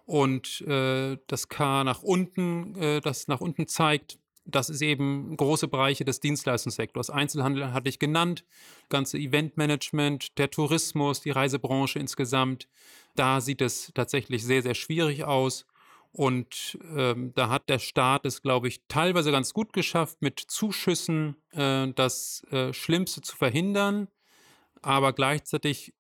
Und 0.06 0.62
äh, 0.62 1.18
das 1.28 1.50
K 1.50 1.84
nach 1.84 2.04
unten, 2.04 2.76
äh, 2.76 3.02
das 3.02 3.28
nach 3.28 3.42
unten 3.42 3.68
zeigt, 3.68 4.20
das 4.46 4.70
ist 4.70 4.82
eben 4.82 5.36
große 5.38 5.68
Bereiche 5.68 6.06
des 6.06 6.20
Dienstleistungssektors. 6.20 7.10
Einzelhandel 7.10 7.74
hatte 7.74 7.90
ich 7.90 8.00
genannt, 8.00 8.44
ganze 8.90 9.18
Eventmanagement, 9.18 10.38
der 10.38 10.52
Tourismus, 10.52 11.22
die 11.22 11.32
Reisebranche 11.32 12.00
insgesamt. 12.00 12.68
Da 13.16 13.42
sieht 13.42 13.62
es 13.62 13.92
tatsächlich 13.94 14.44
sehr, 14.44 14.62
sehr 14.62 14.76
schwierig 14.76 15.24
aus. 15.24 15.66
Und 16.12 16.78
ähm, 16.96 17.32
da 17.34 17.50
hat 17.50 17.70
der 17.70 17.80
Staat 17.80 18.26
es, 18.26 18.42
glaube 18.42 18.68
ich, 18.68 18.82
teilweise 18.88 19.32
ganz 19.32 19.54
gut 19.54 19.74
geschafft, 19.74 20.22
mit 20.22 20.40
Zuschüssen 20.40 21.38
äh, 21.52 21.88
das 21.94 22.44
äh, 22.52 22.72
Schlimmste 22.72 23.22
zu 23.22 23.36
verhindern. 23.36 24.08
Aber 24.84 25.14
gleichzeitig 25.14 25.94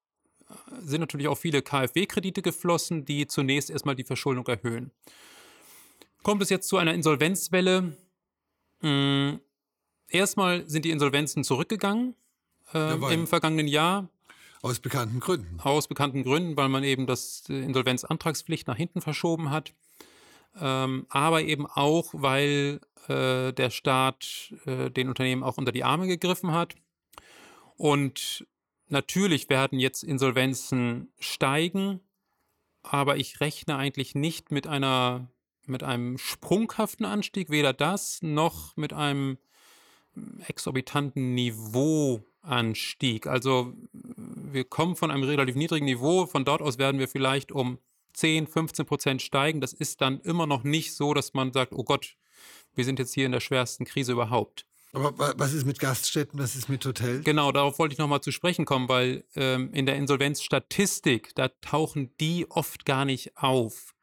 äh, 0.50 0.54
sind 0.82 1.02
natürlich 1.02 1.28
auch 1.28 1.38
viele 1.38 1.64
KfW-Kredite 1.64 2.44
geflossen, 2.44 3.06
die 3.06 3.26
zunächst 3.26 3.72
erstmal 3.72 3.96
die 3.96 4.04
Verschuldung 4.04 4.46
erhöhen. 4.48 4.92
Kommt 6.22 6.44
es 6.44 6.50
jetzt 6.50 6.70
zu 6.70 6.78
einer 6.78 6.94
Insolvenzwelle, 6.94 7.98
erstmal 10.10 10.68
sind 10.70 10.86
die 10.86 10.92
Insolvenzen 10.92 11.44
zurückgegangen 11.44 12.16
äh, 12.74 13.14
im 13.14 13.28
vergangenen 13.28 13.68
Jahr. 13.68 14.10
Aus 14.62 14.80
bekannten 14.80 15.20
Gründen. 15.20 15.60
Aus 15.60 15.88
bekannten 15.88 16.24
Gründen, 16.24 16.56
weil 16.56 16.70
man 16.70 16.84
eben 16.84 17.06
das 17.06 17.44
Insolvenzantragspflicht 17.50 18.68
nach 18.68 18.78
hinten 18.78 19.02
verschoben 19.02 19.50
hat. 19.50 19.74
Ähm, 20.60 21.06
aber 21.10 21.42
eben 21.42 21.66
auch, 21.66 22.10
weil 22.14 22.80
äh, 23.08 23.52
der 23.52 23.70
Staat 23.72 24.54
äh, 24.66 24.90
den 24.90 25.10
Unternehmen 25.10 25.44
auch 25.44 25.58
unter 25.58 25.72
die 25.72 25.84
Arme 25.84 26.08
gegriffen 26.08 26.54
hat. 26.54 26.76
Und 27.76 28.48
natürlich 28.88 29.50
werden 29.50 29.80
jetzt 29.80 30.04
Insolvenzen 30.04 31.12
steigen, 31.20 32.00
aber 32.84 33.18
ich 33.18 33.42
rechne 33.42 33.76
eigentlich 33.76 34.16
nicht 34.16 34.52
mit 34.52 34.68
einer 34.68 35.28
mit 35.68 35.84
einem 35.84 36.18
sprunghaften 36.18 37.06
Anstieg, 37.06 37.50
weder 37.50 37.74
das 37.74 38.22
noch 38.22 38.76
mit 38.78 38.94
einem 38.94 39.38
exorbitanten 40.48 41.34
Niveauanstieg. 41.34 43.28
Also 43.28 43.74
wir 43.92 44.64
kommen 44.64 44.96
von 44.96 45.12
einem 45.12 45.24
relativ 45.24 45.56
niedrigen 45.56 45.86
Niveau, 45.86 46.26
von 46.26 46.46
dort 46.46 46.62
aus 46.62 46.78
werden 46.78 47.00
wir 47.00 47.08
vielleicht 47.08 47.52
um 47.52 47.80
10, 48.14 48.48
15 48.48 48.86
Prozent 48.86 49.22
steigen. 49.22 49.60
Das 49.62 49.74
ist 49.74 50.02
dann 50.02 50.20
immer 50.22 50.46
noch 50.46 50.64
nicht 50.64 50.94
so, 50.94 51.14
dass 51.14 51.34
man 51.34 51.52
sagt, 51.52 51.74
oh 51.74 51.84
Gott, 51.84 52.16
wir 52.76 52.86
sind 52.86 53.00
jetzt 53.00 53.14
hier 53.14 53.26
in 53.26 53.32
der 53.32 53.40
schwersten 53.40 53.86
Krise 53.86 54.12
überhaupt. 54.12 54.66
Aber 54.94 55.34
was 55.40 55.54
ist 55.54 55.66
mit 55.66 55.80
Gaststätten, 55.80 56.40
was 56.40 56.56
ist 56.56 56.70
mit 56.70 56.86
Hotels? 56.86 57.24
Genau, 57.24 57.52
darauf 57.52 57.80
wollte 57.80 57.94
ich 57.94 58.00
nochmal 58.00 58.22
zu 58.22 58.32
sprechen 58.32 58.66
kommen, 58.66 58.88
weil 58.88 59.24
ähm, 59.36 59.74
in 59.74 59.88
der 59.88 59.96
Insolvenzstatistik, 59.96 61.34
da 61.34 61.48
tauchen 61.62 62.16
die 62.20 62.46
oft 62.52 62.86
gar 62.86 63.04
nicht 63.04 63.36
auf 63.36 63.96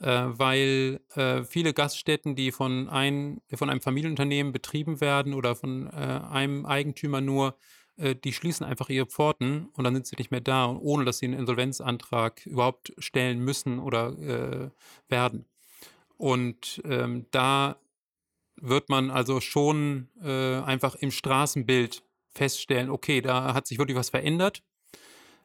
äh, 0.00 0.24
weil 0.26 1.00
äh, 1.14 1.44
viele 1.44 1.72
Gaststätten, 1.72 2.34
die 2.36 2.52
von, 2.52 2.88
ein, 2.88 3.40
von 3.54 3.70
einem 3.70 3.80
Familienunternehmen 3.80 4.52
betrieben 4.52 5.00
werden 5.00 5.34
oder 5.34 5.56
von 5.56 5.86
äh, 5.86 5.90
einem 5.90 6.66
Eigentümer 6.66 7.20
nur, 7.20 7.56
äh, 7.96 8.14
die 8.14 8.32
schließen 8.32 8.66
einfach 8.66 8.88
ihre 8.88 9.06
Pforten 9.06 9.68
und 9.72 9.84
dann 9.84 9.94
sind 9.94 10.06
sie 10.06 10.16
nicht 10.16 10.30
mehr 10.30 10.40
da, 10.40 10.66
ohne 10.70 11.04
dass 11.04 11.18
sie 11.18 11.26
einen 11.26 11.38
Insolvenzantrag 11.38 12.44
überhaupt 12.46 12.92
stellen 12.98 13.40
müssen 13.40 13.78
oder 13.78 14.18
äh, 14.18 14.70
werden. 15.08 15.46
Und 16.18 16.82
ähm, 16.84 17.26
da 17.30 17.76
wird 18.56 18.88
man 18.88 19.10
also 19.10 19.40
schon 19.40 20.08
äh, 20.22 20.56
einfach 20.60 20.94
im 20.96 21.10
Straßenbild 21.10 22.02
feststellen, 22.28 22.90
okay, 22.90 23.20
da 23.20 23.54
hat 23.54 23.66
sich 23.66 23.78
wirklich 23.78 23.96
was 23.96 24.10
verändert, 24.10 24.62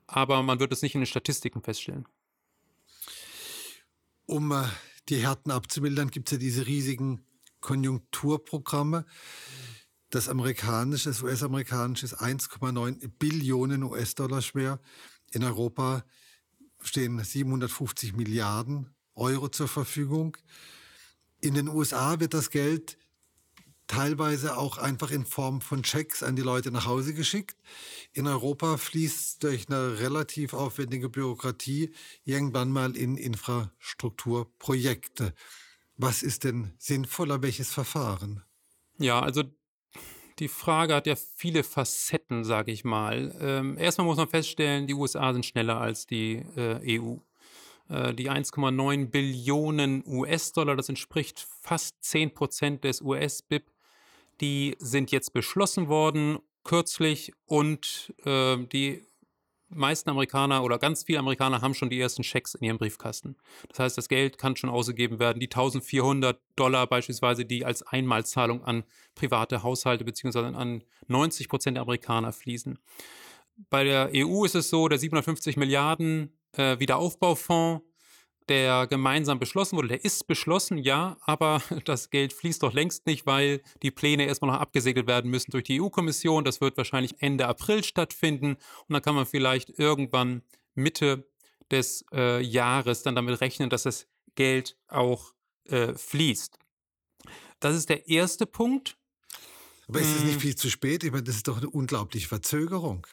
aber 0.08 0.44
man 0.44 0.60
wird 0.60 0.74
es 0.74 0.82
nicht 0.82 0.96
in 0.96 1.02
den 1.02 1.08
Statistiken 1.08 1.62
feststellen 1.62 2.06
um 4.26 4.52
äh, 4.52 4.64
die 5.10 5.18
Härten 5.18 5.52
abzumildern, 5.52 6.10
gibt 6.10 6.30
es 6.30 6.34
ja 6.34 6.38
diese 6.38 6.68
riesigen 6.68 7.26
Konjunkturprogramme. 7.60 9.06
Das 10.10 10.28
amerikanische, 10.28 11.10
das 11.10 11.22
US-amerikanische 11.22 12.06
ist 12.06 12.22
1,9 12.22 13.08
Billionen 13.18 13.84
US-Dollar 13.84 14.42
schwer. 14.42 14.80
In 15.32 15.44
Europa 15.44 16.04
stehen 16.82 17.24
750 17.24 18.14
Milliarden 18.14 18.94
Euro 19.16 19.50
zur 19.50 19.68
Verfügung. 19.68 20.38
In 21.40 21.54
den 21.54 21.68
USA 21.68 22.20
wird 22.20 22.34
das 22.34 22.50
Geld 22.50 22.98
teilweise 23.92 24.58
auch 24.58 24.78
einfach 24.78 25.12
in 25.12 25.26
Form 25.26 25.60
von 25.60 25.84
Checks 25.84 26.24
an 26.24 26.38
die 26.38 26.42
Leute 26.42 26.72
nach 26.72 26.86
Hause 26.86 27.14
geschickt. 27.14 27.58
In 28.14 28.26
Europa 28.26 28.78
fließt 28.78 29.44
durch 29.44 29.68
eine 29.68 30.00
relativ 30.00 30.54
aufwendige 30.54 31.10
Bürokratie 31.10 31.92
irgendwann 32.24 32.72
mal 32.72 32.96
in 32.96 33.18
Infrastrukturprojekte. 33.18 35.34
Was 35.98 36.24
ist 36.24 36.46
denn 36.46 36.72
sinnvoller, 36.78 37.44
welches 37.44 37.74
Verfahren? 37.74 38.42
Ja, 38.98 39.20
also 39.20 39.44
die 40.40 40.48
Frage 40.48 40.96
hat 40.96 41.06
ja 41.06 41.18
viele 41.18 41.64
Facetten, 41.64 42.46
sage 42.46 42.72
ich 42.72 42.86
mal. 42.86 43.36
Ähm, 43.42 43.78
erstmal 43.78 44.08
muss 44.08 44.16
man 44.16 44.30
feststellen, 44.30 44.88
die 44.88 44.94
USA 44.94 45.34
sind 45.34 45.46
schneller 45.46 45.82
als 45.82 46.08
die 46.08 46.36
äh, 46.56 47.02
EU. 47.02 47.18
Äh, 47.90 48.14
die 48.14 48.32
1,9 48.32 49.08
Billionen 49.08 50.02
US-Dollar, 50.08 50.78
das 50.78 50.88
entspricht 50.88 51.46
fast 51.62 52.02
10 52.06 52.34
Prozent 52.34 52.86
des 52.86 53.02
US-BIP, 53.02 53.66
die 54.42 54.76
sind 54.80 55.12
jetzt 55.12 55.34
beschlossen 55.34 55.88
worden 55.88 56.40
kürzlich 56.64 57.32
und 57.46 58.14
äh, 58.26 58.58
die 58.72 59.04
meisten 59.74 60.10
Amerikaner 60.10 60.64
oder 60.64 60.78
ganz 60.78 61.04
viele 61.04 61.20
Amerikaner 61.20 61.62
haben 61.62 61.74
schon 61.74 61.90
die 61.90 62.00
ersten 62.00 62.24
Schecks 62.24 62.56
in 62.56 62.66
ihrem 62.66 62.78
Briefkasten. 62.78 63.38
Das 63.70 63.80
heißt, 63.80 63.98
das 63.98 64.10
Geld 64.10 64.38
kann 64.38 64.56
schon 64.56 64.70
ausgegeben 64.70 65.20
werden. 65.20 65.40
Die 65.40 65.48
1400 65.48 66.40
Dollar 66.56 66.88
beispielsweise, 66.88 67.46
die 67.46 67.66
als 67.66 67.82
Einmalzahlung 67.84 68.64
an 68.64 68.84
private 69.16 69.64
Haushalte 69.64 70.04
beziehungsweise 70.04 70.48
an 70.48 70.84
90 71.08 71.48
Prozent 71.48 71.78
der 71.78 71.84
Amerikaner 71.84 72.34
fließen. 72.34 72.80
Bei 73.70 73.84
der 73.84 74.12
EU 74.14 74.44
ist 74.44 74.56
es 74.56 74.70
so, 74.70 74.88
der 74.88 74.98
750 74.98 75.56
Milliarden 75.56 76.38
äh, 76.54 76.80
Wiederaufbaufonds, 76.80 77.84
der 78.52 78.86
gemeinsam 78.86 79.40
beschlossen 79.40 79.78
wurde. 79.78 79.88
Der 79.88 80.04
ist 80.04 80.28
beschlossen, 80.28 80.78
ja, 80.78 81.16
aber 81.22 81.62
das 81.86 82.10
Geld 82.10 82.34
fließt 82.34 82.62
doch 82.62 82.74
längst 82.74 83.06
nicht, 83.06 83.26
weil 83.26 83.62
die 83.82 83.92
Pläne 83.92 84.26
erstmal 84.26 84.52
noch 84.52 84.60
abgesegelt 84.60 85.08
werden 85.08 85.32
müssen 85.32 85.52
durch 85.52 85.64
die 85.64 85.82
EU-Kommission. 85.82 86.44
Das 86.44 86.60
wird 86.60 86.76
wahrscheinlich 86.76 87.16
Ende 87.22 87.48
April 87.48 87.82
stattfinden 87.82 88.58
und 88.88 88.94
dann 88.94 89.02
kann 89.02 89.16
man 89.16 89.26
vielleicht 89.26 89.80
irgendwann 89.80 90.42
Mitte 90.76 91.26
des 91.72 92.04
äh, 92.12 92.42
Jahres 92.42 93.04
dann 93.04 93.16
damit 93.16 93.40
rechnen, 93.40 93.70
dass 93.70 93.84
das 93.84 94.06
Geld 94.36 94.76
auch 94.90 95.34
äh, 95.70 95.94
fließt. 95.94 96.60
Das 97.62 97.78
ist 97.78 97.88
der 97.88 98.10
erste 98.10 98.46
Punkt. 98.46 98.98
Aber 99.88 100.02
ist 100.02 100.18
es 100.18 100.24
nicht 100.24 100.34
hm. 100.34 100.42
viel 100.42 100.56
zu 100.56 100.70
spät? 100.70 101.06
Ich 101.06 101.12
meine, 101.12 101.24
das 101.24 101.36
ist 101.36 101.48
doch 101.48 101.58
eine 101.58 101.70
unglaubliche 101.70 102.28
Verzögerung. 102.28 103.08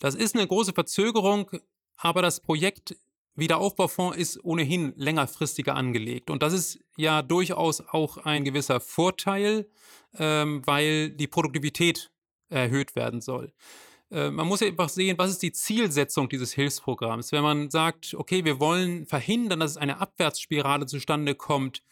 Das 0.00 0.16
ist 0.16 0.34
eine 0.34 0.46
große 0.46 0.72
Verzögerung, 0.72 1.50
aber 1.96 2.22
das 2.22 2.40
Projekt 2.40 2.96
Wiederaufbaufonds 3.38 4.16
ist 4.16 4.44
ohnehin 4.44 4.92
längerfristiger 4.96 5.74
angelegt. 5.76 6.30
Und 6.30 6.42
das 6.42 6.52
ist 6.52 6.80
ja 6.96 7.22
durchaus 7.22 7.80
auch 7.80 8.18
ein 8.18 8.44
gewisser 8.44 8.80
Vorteil, 8.80 9.68
ähm, 10.18 10.62
weil 10.64 11.10
die 11.10 11.26
Produktivität 11.26 12.10
erhöht 12.48 12.96
werden 12.96 13.20
soll. 13.20 13.52
Äh, 14.10 14.30
man 14.30 14.46
muss 14.46 14.60
ja 14.60 14.66
einfach 14.66 14.88
sehen, 14.88 15.18
was 15.18 15.30
ist 15.30 15.42
die 15.42 15.52
Zielsetzung 15.52 16.28
dieses 16.28 16.52
Hilfsprogramms. 16.52 17.32
Wenn 17.32 17.42
man 17.42 17.70
sagt, 17.70 18.14
okay, 18.14 18.44
wir 18.44 18.60
wollen 18.60 19.06
verhindern, 19.06 19.60
dass 19.60 19.72
es 19.72 19.76
eine 19.76 20.00
Abwärtsspirale 20.00 20.86
zustande 20.86 21.34
kommt, 21.34 21.82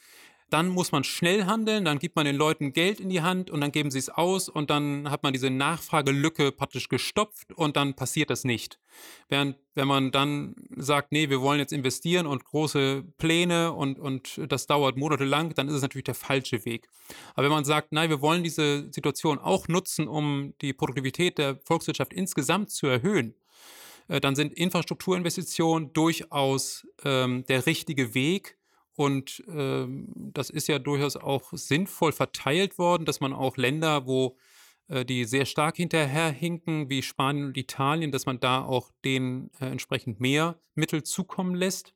dann 0.50 0.68
muss 0.68 0.92
man 0.92 1.02
schnell 1.02 1.44
handeln, 1.46 1.84
dann 1.84 1.98
gibt 1.98 2.14
man 2.14 2.24
den 2.24 2.36
Leuten 2.36 2.72
Geld 2.72 3.00
in 3.00 3.08
die 3.08 3.22
Hand 3.22 3.50
und 3.50 3.60
dann 3.60 3.72
geben 3.72 3.90
sie 3.90 3.98
es 3.98 4.08
aus 4.08 4.48
und 4.48 4.70
dann 4.70 5.10
hat 5.10 5.22
man 5.24 5.32
diese 5.32 5.50
Nachfragelücke 5.50 6.52
praktisch 6.52 6.88
gestopft 6.88 7.52
und 7.52 7.76
dann 7.76 7.94
passiert 7.94 8.30
das 8.30 8.44
nicht. 8.44 8.78
Während 9.28 9.56
wenn 9.74 9.88
man 9.88 10.10
dann 10.10 10.54
sagt, 10.76 11.12
nee, 11.12 11.28
wir 11.28 11.42
wollen 11.42 11.58
jetzt 11.58 11.72
investieren 11.72 12.26
und 12.26 12.44
große 12.44 13.04
Pläne 13.18 13.72
und, 13.72 13.98
und 13.98 14.40
das 14.48 14.66
dauert 14.66 14.96
monatelang, 14.96 15.52
dann 15.54 15.68
ist 15.68 15.74
es 15.74 15.82
natürlich 15.82 16.04
der 16.04 16.14
falsche 16.14 16.64
Weg. 16.64 16.88
Aber 17.34 17.44
wenn 17.44 17.52
man 17.52 17.64
sagt, 17.64 17.92
nein, 17.92 18.08
wir 18.08 18.22
wollen 18.22 18.42
diese 18.42 18.90
Situation 18.92 19.38
auch 19.38 19.68
nutzen, 19.68 20.08
um 20.08 20.54
die 20.62 20.72
Produktivität 20.72 21.38
der 21.38 21.58
Volkswirtschaft 21.64 22.14
insgesamt 22.14 22.70
zu 22.70 22.86
erhöhen, 22.86 23.34
äh, 24.08 24.20
dann 24.20 24.36
sind 24.36 24.54
Infrastrukturinvestitionen 24.54 25.92
durchaus 25.92 26.86
ähm, 27.04 27.44
der 27.48 27.66
richtige 27.66 28.14
Weg 28.14 28.55
und 28.96 29.44
ähm, 29.48 30.08
das 30.16 30.48
ist 30.48 30.68
ja 30.68 30.78
durchaus 30.78 31.16
auch 31.16 31.52
sinnvoll 31.52 32.12
verteilt 32.12 32.78
worden, 32.78 33.04
dass 33.04 33.20
man 33.20 33.34
auch 33.34 33.58
Länder, 33.58 34.06
wo 34.06 34.38
äh, 34.88 35.04
die 35.04 35.26
sehr 35.26 35.44
stark 35.44 35.76
hinterherhinken, 35.76 36.88
wie 36.88 37.02
Spanien 37.02 37.46
und 37.46 37.56
Italien, 37.58 38.10
dass 38.10 38.24
man 38.24 38.40
da 38.40 38.64
auch 38.64 38.90
denen 39.04 39.50
äh, 39.60 39.66
entsprechend 39.66 40.18
mehr 40.18 40.58
Mittel 40.74 41.02
zukommen 41.02 41.54
lässt. 41.54 41.94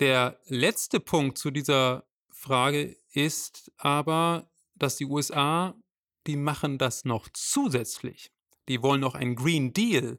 Der 0.00 0.40
letzte 0.46 0.98
Punkt 0.98 1.36
zu 1.36 1.50
dieser 1.50 2.04
Frage 2.30 2.96
ist 3.12 3.70
aber, 3.76 4.50
dass 4.76 4.96
die 4.96 5.06
USA, 5.06 5.74
die 6.26 6.36
machen 6.36 6.78
das 6.78 7.04
noch 7.04 7.28
zusätzlich. 7.34 8.32
Die 8.68 8.82
wollen 8.82 9.00
noch 9.00 9.14
einen 9.14 9.34
Green 9.34 9.74
Deal 9.74 10.18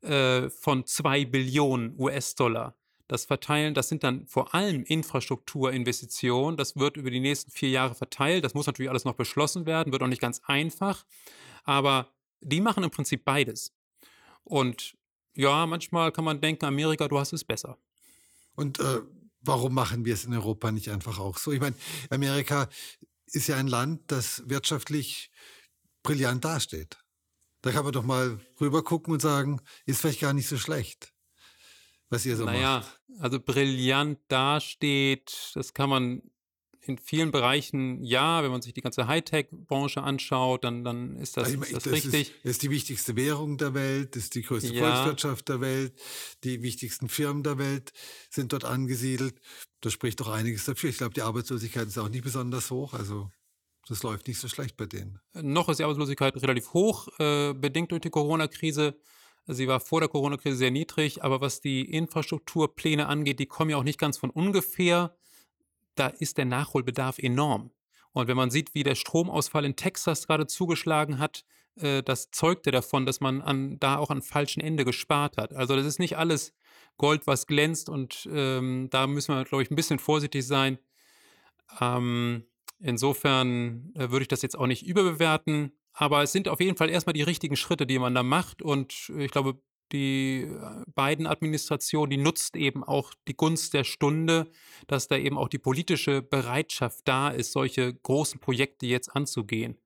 äh, 0.00 0.48
von 0.48 0.86
zwei 0.86 1.24
Billionen 1.24 1.98
US-Dollar 1.98 2.77
das 3.08 3.24
verteilen, 3.24 3.74
das 3.74 3.88
sind 3.88 4.04
dann 4.04 4.26
vor 4.26 4.54
allem 4.54 4.84
Infrastrukturinvestitionen. 4.84 6.58
Das 6.58 6.76
wird 6.76 6.98
über 6.98 7.10
die 7.10 7.20
nächsten 7.20 7.50
vier 7.50 7.70
Jahre 7.70 7.94
verteilt. 7.94 8.44
Das 8.44 8.54
muss 8.54 8.66
natürlich 8.66 8.90
alles 8.90 9.06
noch 9.06 9.14
beschlossen 9.14 9.64
werden, 9.66 9.92
wird 9.92 10.02
auch 10.02 10.08
nicht 10.08 10.20
ganz 10.20 10.42
einfach. 10.44 11.04
Aber 11.64 12.12
die 12.40 12.60
machen 12.60 12.84
im 12.84 12.90
Prinzip 12.90 13.24
beides. 13.24 13.72
Und 14.44 14.94
ja, 15.34 15.66
manchmal 15.66 16.12
kann 16.12 16.24
man 16.24 16.40
denken, 16.40 16.66
Amerika, 16.66 17.08
du 17.08 17.18
hast 17.18 17.32
es 17.32 17.44
besser. 17.44 17.78
Und 18.54 18.78
äh, 18.78 19.00
warum 19.40 19.72
machen 19.72 20.04
wir 20.04 20.14
es 20.14 20.24
in 20.24 20.34
Europa 20.34 20.70
nicht 20.70 20.90
einfach 20.90 21.18
auch 21.18 21.38
so? 21.38 21.50
Ich 21.50 21.60
meine, 21.60 21.76
Amerika 22.10 22.68
ist 23.26 23.48
ja 23.48 23.56
ein 23.56 23.68
Land, 23.68 24.02
das 24.08 24.42
wirtschaftlich 24.46 25.30
brillant 26.02 26.44
dasteht. 26.44 26.98
Da 27.62 27.72
kann 27.72 27.84
man 27.84 27.92
doch 27.92 28.04
mal 28.04 28.38
rüber 28.60 28.84
gucken 28.84 29.14
und 29.14 29.20
sagen, 29.20 29.60
ist 29.86 30.00
vielleicht 30.00 30.20
gar 30.20 30.32
nicht 30.34 30.48
so 30.48 30.58
schlecht 30.58 31.12
was 32.10 32.26
ihr 32.26 32.36
so 32.36 32.44
naja, 32.44 32.78
macht. 32.78 33.00
also 33.20 33.40
brillant 33.40 34.18
dasteht, 34.28 35.52
das 35.54 35.74
kann 35.74 35.90
man 35.90 36.22
in 36.88 36.96
vielen 36.96 37.30
Bereichen, 37.30 38.02
ja, 38.02 38.42
wenn 38.42 38.50
man 38.50 38.62
sich 38.62 38.72
die 38.72 38.80
ganze 38.80 39.06
Hightech-Branche 39.06 40.02
anschaut, 40.02 40.64
dann, 40.64 40.84
dann 40.84 41.16
ist 41.16 41.36
das, 41.36 41.48
also 41.48 41.62
ist 41.62 41.74
das, 41.74 41.84
das 41.84 41.92
richtig. 41.92 42.30
Ist, 42.30 42.32
das 42.42 42.50
ist 42.52 42.62
die 42.62 42.70
wichtigste 42.70 43.14
Währung 43.14 43.58
der 43.58 43.74
Welt, 43.74 44.16
das 44.16 44.24
ist 44.24 44.34
die 44.34 44.42
größte 44.42 44.72
ja. 44.72 44.94
Volkswirtschaft 44.94 45.48
der 45.50 45.60
Welt, 45.60 45.92
die 46.44 46.62
wichtigsten 46.62 47.08
Firmen 47.08 47.42
der 47.42 47.58
Welt 47.58 47.92
sind 48.30 48.52
dort 48.54 48.64
angesiedelt. 48.64 49.38
Das 49.80 49.92
spricht 49.92 50.18
doch 50.20 50.28
einiges 50.28 50.64
dafür. 50.64 50.88
Ich 50.90 50.98
glaube, 50.98 51.14
die 51.14 51.22
Arbeitslosigkeit 51.22 51.86
ist 51.86 51.98
auch 51.98 52.08
nicht 52.08 52.24
besonders 52.24 52.70
hoch, 52.70 52.94
also 52.94 53.30
das 53.86 54.02
läuft 54.02 54.26
nicht 54.26 54.38
so 54.38 54.48
schlecht 54.48 54.76
bei 54.76 54.86
denen. 54.86 55.20
Noch 55.34 55.68
ist 55.68 55.78
die 55.78 55.84
Arbeitslosigkeit 55.84 56.36
relativ 56.42 56.72
hoch, 56.72 57.08
äh, 57.18 57.52
bedingt 57.54 57.92
durch 57.92 58.02
die 58.02 58.10
Corona-Krise. 58.10 58.98
Sie 59.50 59.66
war 59.66 59.80
vor 59.80 60.00
der 60.00 60.10
Corona-Krise 60.10 60.56
sehr 60.56 60.70
niedrig, 60.70 61.24
aber 61.24 61.40
was 61.40 61.60
die 61.60 61.82
Infrastrukturpläne 61.90 63.06
angeht, 63.06 63.38
die 63.38 63.46
kommen 63.46 63.70
ja 63.70 63.78
auch 63.78 63.82
nicht 63.82 63.98
ganz 63.98 64.18
von 64.18 64.30
ungefähr. 64.30 65.16
Da 65.94 66.08
ist 66.08 66.36
der 66.36 66.44
Nachholbedarf 66.44 67.18
enorm. 67.18 67.70
Und 68.12 68.28
wenn 68.28 68.36
man 68.36 68.50
sieht, 68.50 68.74
wie 68.74 68.82
der 68.82 68.94
Stromausfall 68.94 69.64
in 69.64 69.74
Texas 69.74 70.26
gerade 70.26 70.46
zugeschlagen 70.46 71.18
hat, 71.18 71.44
äh, 71.76 72.02
das 72.02 72.30
zeugte 72.30 72.70
davon, 72.70 73.06
dass 73.06 73.20
man 73.20 73.40
an, 73.40 73.78
da 73.80 73.96
auch 73.96 74.10
an 74.10 74.22
falschen 74.22 74.60
Ende 74.60 74.84
gespart 74.84 75.36
hat. 75.36 75.54
Also 75.54 75.76
das 75.76 75.86
ist 75.86 75.98
nicht 75.98 76.16
alles 76.16 76.54
Gold, 76.96 77.26
was 77.26 77.46
glänzt 77.46 77.88
und 77.88 78.28
ähm, 78.32 78.88
da 78.90 79.06
müssen 79.06 79.34
wir, 79.34 79.44
glaube 79.44 79.62
ich, 79.62 79.70
ein 79.70 79.76
bisschen 79.76 79.98
vorsichtig 79.98 80.46
sein. 80.46 80.78
Ähm, 81.80 82.44
insofern 82.80 83.92
äh, 83.94 84.10
würde 84.10 84.22
ich 84.22 84.28
das 84.28 84.42
jetzt 84.42 84.58
auch 84.58 84.66
nicht 84.66 84.84
überbewerten. 84.84 85.72
Aber 86.00 86.22
es 86.22 86.30
sind 86.30 86.48
auf 86.48 86.60
jeden 86.60 86.76
Fall 86.76 86.90
erstmal 86.90 87.12
die 87.12 87.22
richtigen 87.22 87.56
Schritte, 87.56 87.84
die 87.84 87.98
man 87.98 88.14
da 88.14 88.22
macht. 88.22 88.62
Und 88.62 89.10
ich 89.18 89.32
glaube, 89.32 89.60
die 89.90 90.42
äh, 90.42 90.84
beiden 90.94 91.26
Administrationen, 91.26 92.10
die 92.10 92.18
nutzt 92.18 92.54
eben 92.54 92.84
auch 92.84 93.12
die 93.26 93.34
Gunst 93.34 93.74
der 93.74 93.82
Stunde, 93.82 94.48
dass 94.86 95.08
da 95.08 95.16
eben 95.16 95.36
auch 95.36 95.48
die 95.48 95.58
politische 95.58 96.22
Bereitschaft 96.22 97.00
da 97.06 97.30
ist, 97.30 97.50
solche 97.50 97.92
großen 97.92 98.38
Projekte 98.38 98.86
jetzt 98.86 99.16
anzugehen. 99.16 99.76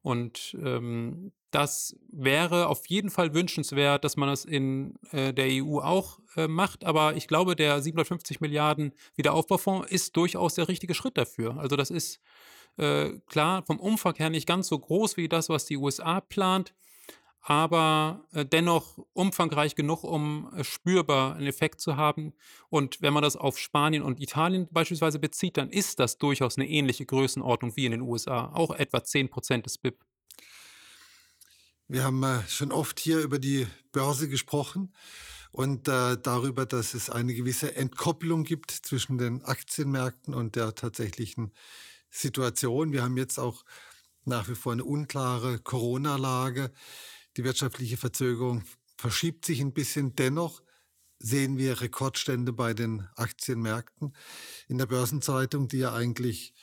Und 0.00 0.56
ähm, 0.62 1.30
das 1.50 1.94
wäre 2.10 2.68
auf 2.68 2.86
jeden 2.86 3.10
Fall 3.10 3.34
wünschenswert, 3.34 4.02
dass 4.02 4.16
man 4.16 4.30
das 4.30 4.46
in 4.46 4.94
äh, 5.10 5.34
der 5.34 5.48
EU 5.62 5.80
auch 5.80 6.20
äh, 6.36 6.48
macht. 6.48 6.84
Aber 6.84 7.16
ich 7.16 7.28
glaube, 7.28 7.54
der 7.54 7.82
750 7.82 8.40
Milliarden 8.40 8.94
Wiederaufbaufonds 9.14 9.90
ist 9.90 10.16
durchaus 10.16 10.54
der 10.54 10.68
richtige 10.68 10.94
Schritt 10.94 11.18
dafür. 11.18 11.58
Also 11.58 11.76
das 11.76 11.90
ist 11.90 12.18
äh, 12.76 13.18
klar, 13.26 13.64
vom 13.64 13.78
Umfang 13.78 14.14
her 14.16 14.30
nicht 14.30 14.46
ganz 14.46 14.68
so 14.68 14.78
groß 14.78 15.16
wie 15.16 15.28
das, 15.28 15.48
was 15.48 15.66
die 15.66 15.76
USA 15.76 16.20
plant, 16.20 16.74
aber 17.42 18.26
äh, 18.32 18.44
dennoch 18.44 18.98
umfangreich 19.12 19.74
genug, 19.74 20.04
um 20.04 20.52
äh, 20.54 20.64
spürbar 20.64 21.36
einen 21.36 21.46
Effekt 21.46 21.80
zu 21.80 21.96
haben. 21.96 22.34
Und 22.68 23.00
wenn 23.00 23.12
man 23.12 23.22
das 23.22 23.36
auf 23.36 23.58
Spanien 23.58 24.02
und 24.02 24.20
Italien 24.20 24.68
beispielsweise 24.70 25.18
bezieht, 25.18 25.56
dann 25.56 25.70
ist 25.70 25.98
das 26.00 26.18
durchaus 26.18 26.58
eine 26.58 26.68
ähnliche 26.68 27.06
Größenordnung 27.06 27.76
wie 27.76 27.86
in 27.86 27.92
den 27.92 28.02
USA, 28.02 28.50
auch 28.52 28.70
etwa 28.72 29.02
10 29.02 29.30
Prozent 29.30 29.66
des 29.66 29.78
BIP. 29.78 30.04
Wir 31.88 32.04
haben 32.04 32.22
äh, 32.22 32.46
schon 32.46 32.72
oft 32.72 33.00
hier 33.00 33.20
über 33.20 33.38
die 33.38 33.66
Börse 33.90 34.28
gesprochen 34.28 34.92
und 35.50 35.88
äh, 35.88 36.16
darüber, 36.22 36.66
dass 36.66 36.94
es 36.94 37.10
eine 37.10 37.34
gewisse 37.34 37.74
Entkopplung 37.74 38.44
gibt 38.44 38.70
zwischen 38.70 39.18
den 39.18 39.42
Aktienmärkten 39.42 40.34
und 40.34 40.54
der 40.56 40.74
tatsächlichen 40.74 41.52
Situation. 42.10 42.92
Wir 42.92 43.02
haben 43.02 43.16
jetzt 43.16 43.38
auch 43.38 43.64
nach 44.24 44.48
wie 44.48 44.54
vor 44.54 44.72
eine 44.72 44.84
unklare 44.84 45.58
Corona-Lage. 45.58 46.70
Die 47.36 47.44
wirtschaftliche 47.44 47.96
Verzögerung 47.96 48.64
verschiebt 48.96 49.44
sich 49.44 49.60
ein 49.60 49.72
bisschen. 49.72 50.14
Dennoch 50.14 50.62
sehen 51.18 51.58
wir 51.58 51.80
Rekordstände 51.80 52.52
bei 52.52 52.74
den 52.74 53.06
Aktienmärkten. 53.16 54.14
In 54.68 54.78
der 54.78 54.86
Börsenzeitung, 54.86 55.68
die 55.68 55.78
ja 55.78 55.94
eigentlich 55.94 56.54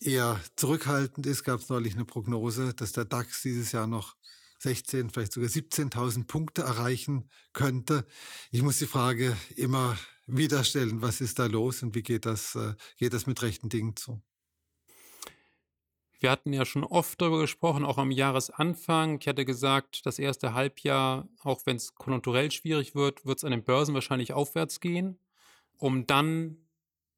eher 0.00 0.40
zurückhaltend 0.56 1.26
ist, 1.26 1.44
gab 1.44 1.60
es 1.60 1.68
neulich 1.68 1.94
eine 1.94 2.04
Prognose, 2.04 2.74
dass 2.74 2.92
der 2.92 3.04
DAX 3.04 3.42
dieses 3.42 3.72
Jahr 3.72 3.86
noch 3.86 4.16
16, 4.58 5.10
vielleicht 5.10 5.32
sogar 5.32 5.48
17.000 5.48 6.26
Punkte 6.26 6.62
erreichen 6.62 7.28
könnte. 7.52 8.06
Ich 8.50 8.62
muss 8.62 8.78
die 8.78 8.86
Frage 8.86 9.36
immer 9.56 9.98
wieder 10.26 10.64
stellen, 10.64 11.02
was 11.02 11.20
ist 11.20 11.38
da 11.38 11.46
los 11.46 11.82
und 11.82 11.94
wie 11.94 12.02
geht 12.02 12.26
das, 12.26 12.54
äh, 12.54 12.74
geht 12.96 13.12
das 13.12 13.26
mit 13.26 13.42
rechten 13.42 13.68
Dingen 13.68 13.96
zu? 13.96 14.22
Wir 16.22 16.30
hatten 16.30 16.52
ja 16.52 16.64
schon 16.64 16.84
oft 16.84 17.20
darüber 17.20 17.40
gesprochen, 17.40 17.84
auch 17.84 17.98
am 17.98 18.12
Jahresanfang. 18.12 19.18
Ich 19.20 19.26
hatte 19.26 19.44
gesagt, 19.44 20.06
das 20.06 20.20
erste 20.20 20.54
Halbjahr, 20.54 21.28
auch 21.42 21.62
wenn 21.64 21.74
es 21.74 21.96
konjunkturell 21.96 22.52
schwierig 22.52 22.94
wird, 22.94 23.26
wird 23.26 23.38
es 23.38 23.44
an 23.44 23.50
den 23.50 23.64
Börsen 23.64 23.92
wahrscheinlich 23.92 24.32
aufwärts 24.32 24.78
gehen, 24.78 25.18
um 25.78 26.06
dann 26.06 26.58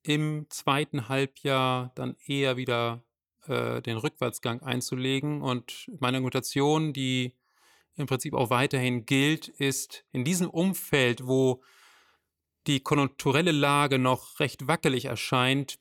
im 0.02 0.46
zweiten 0.48 1.10
Halbjahr 1.10 1.92
dann 1.96 2.16
eher 2.26 2.56
wieder 2.56 3.04
äh, 3.46 3.82
den 3.82 3.98
Rückwärtsgang 3.98 4.62
einzulegen. 4.62 5.42
Und 5.42 5.90
meine 6.00 6.16
Argumentation, 6.16 6.94
die 6.94 7.34
im 7.96 8.06
Prinzip 8.06 8.32
auch 8.32 8.48
weiterhin 8.48 9.04
gilt, 9.04 9.48
ist 9.48 10.06
in 10.12 10.24
diesem 10.24 10.48
Umfeld, 10.48 11.26
wo 11.26 11.62
die 12.66 12.80
konjunkturelle 12.80 13.52
Lage 13.52 13.98
noch 13.98 14.40
recht 14.40 14.66
wackelig 14.66 15.04
erscheint, 15.04 15.78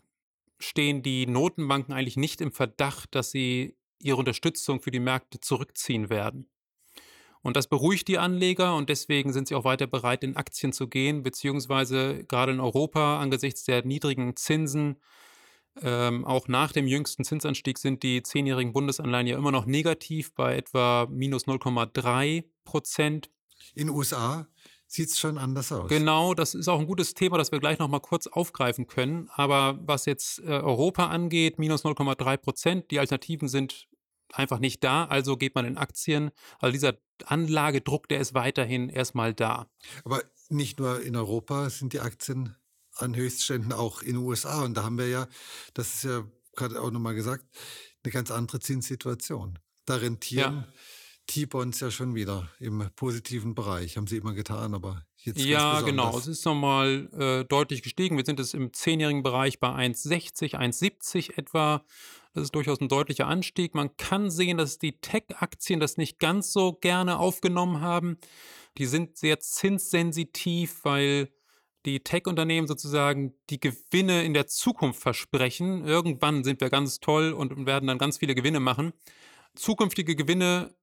stehen 0.64 1.04
die 1.04 1.26
Notenbanken 1.28 1.94
eigentlich 1.94 2.18
nicht 2.18 2.42
im 2.42 2.52
Verdacht, 2.52 3.16
dass 3.16 3.32
sie 3.32 3.76
ihre 4.00 4.18
Unterstützung 4.18 4.82
für 4.82 4.92
die 4.92 5.00
Märkte 5.00 5.40
zurückziehen 5.40 6.10
werden. 6.10 6.50
Und 7.42 7.58
das 7.58 7.68
beruhigt 7.68 8.08
die 8.08 8.18
Anleger 8.18 8.76
und 8.76 8.90
deswegen 8.90 9.34
sind 9.34 9.50
sie 9.50 9.56
auch 9.56 9.66
weiter 9.66 9.88
bereit, 9.88 10.24
in 10.24 10.38
Aktien 10.38 10.72
zu 10.72 10.88
gehen, 10.88 11.24
beziehungsweise 11.24 12.24
gerade 12.26 12.54
in 12.54 12.62
Europa 12.62 13.20
angesichts 13.20 13.66
der 13.66 13.86
niedrigen 13.86 14.36
Zinsen, 14.38 14.98
ähm, 15.82 16.26
auch 16.26 16.48
nach 16.48 16.72
dem 16.72 16.88
jüngsten 16.88 17.24
Zinsanstieg 17.24 17.80
sind 17.80 18.04
die 18.04 18.22
zehnjährigen 18.22 18.74
Bundesanleihen 18.74 19.28
ja 19.28 19.38
immer 19.38 19.52
noch 19.52 19.66
negativ 19.66 20.34
bei 20.36 20.56
etwa 20.56 21.08
minus 21.10 21.48
0,3 21.48 22.44
Prozent. 22.64 23.32
In 23.74 23.88
den 23.88 23.96
USA 23.96 24.48
sieht 24.94 25.10
es 25.10 25.20
schon 25.20 25.38
anders 25.38 25.72
aus. 25.72 25.90
Genau, 25.90 26.34
das 26.34 26.54
ist 26.54 26.68
auch 26.68 26.80
ein 26.80 26.86
gutes 26.86 27.14
Thema, 27.14 27.38
das 27.38 27.52
wir 27.52 27.60
gleich 27.60 27.80
nochmal 27.80 28.00
kurz 28.00 28.28
aufgreifen 28.28 28.88
können. 28.88 29.30
Aber 29.34 29.80
was 29.82 30.06
jetzt 30.06 30.40
äh, 30.40 30.50
Europa 30.52 31.08
angeht, 31.08 31.58
minus 31.60 31.84
0,3 31.84 32.38
Prozent, 32.38 32.92
die 32.92 33.00
Alternativen 33.00 33.48
sind 33.48 33.88
einfach 34.32 34.60
nicht 34.60 34.84
da, 34.84 35.06
also 35.06 35.38
geht 35.38 35.56
man 35.56 35.66
in 35.66 35.78
Aktien. 35.78 36.32
Also 36.60 36.72
dieser 36.74 36.98
Anlagedruck, 37.26 38.08
der 38.08 38.20
ist 38.20 38.34
weiterhin 38.34 38.90
erstmal 38.90 39.34
da. 39.34 39.68
Aber 40.04 40.24
nicht 40.50 40.80
nur 40.80 41.02
in 41.02 41.16
Europa 41.16 41.70
sind 41.70 41.94
die 41.94 42.00
Aktien 42.00 42.56
an 42.96 43.16
Höchstständen, 43.16 43.74
auch 43.74 44.02
in 44.02 44.14
den 44.14 44.18
USA. 44.18 44.64
Und 44.64 44.76
da 44.76 44.84
haben 44.84 44.98
wir 44.98 45.08
ja, 45.08 45.28
das 45.74 45.96
ist 45.96 46.04
ja 46.04 46.24
gerade 46.56 46.80
auch 46.82 46.92
nochmal 46.92 47.16
gesagt, 47.16 47.46
eine 48.04 48.12
ganz 48.12 48.32
andere 48.32 48.60
Zinssituation. 48.60 49.60
Da 49.86 49.96
rentieren 49.96 50.66
ja. 50.68 50.74
T-Bonds 51.28 51.80
ja 51.80 51.90
schon 51.90 52.16
wieder 52.16 52.50
im 52.60 52.90
positiven 52.96 53.56
Bereich. 53.56 53.98
Haben 53.98 54.08
sie 54.08 54.18
immer 54.18 54.34
getan, 54.34 54.74
aber 54.74 55.06
jetzt 55.18 55.40
Ja, 55.40 55.82
genau. 55.82 56.18
Es 56.18 56.28
ist 56.28 56.46
nochmal 56.46 57.10
äh, 57.14 57.46
deutlich 57.46 57.82
gestiegen. 57.82 58.18
Wir 58.18 58.26
sind 58.26 58.40
jetzt 58.40 58.54
im 58.54 58.74
zehnjährigen 58.74 59.24
Bereich 59.24 59.60
bei 59.60 59.70
1,60, 59.70 60.56
1,70 60.56 61.38
etwa. 61.38 61.84
Das 62.34 62.46
ist 62.46 62.56
durchaus 62.56 62.82
ein 62.82 62.90
deutlicher 62.90 63.28
Anstieg. 63.28 63.76
Man 63.76 63.96
kann 63.98 64.32
sehen, 64.32 64.58
dass 64.58 64.80
die 64.80 65.00
Tech-Aktien 65.00 65.80
das 65.80 65.98
nicht 65.98 66.20
ganz 66.20 66.52
so 66.52 66.74
gerne 66.74 67.20
aufgenommen 67.20 67.82
haben. 67.82 68.18
Die 68.78 68.86
sind 68.86 69.18
sehr 69.18 69.40
zinssensitiv, 69.40 70.84
weil 70.84 71.30
die 71.86 72.00
Tech-Unternehmen 72.00 72.68
sozusagen 72.68 73.34
die 73.50 73.60
Gewinne 73.60 74.24
in 74.24 74.34
der 74.34 74.48
Zukunft 74.48 75.02
versprechen. 75.02 75.86
Irgendwann 75.86 76.44
sind 76.44 76.62
wir 76.62 76.70
ganz 76.70 77.00
toll 77.00 77.34
und 77.34 77.66
werden 77.66 77.88
dann 77.88 77.98
ganz 77.98 78.18
viele 78.18 78.36
Gewinne 78.36 78.60
machen. 78.60 78.94
Zukünftige 79.56 80.16
Gewinne, 80.16 80.74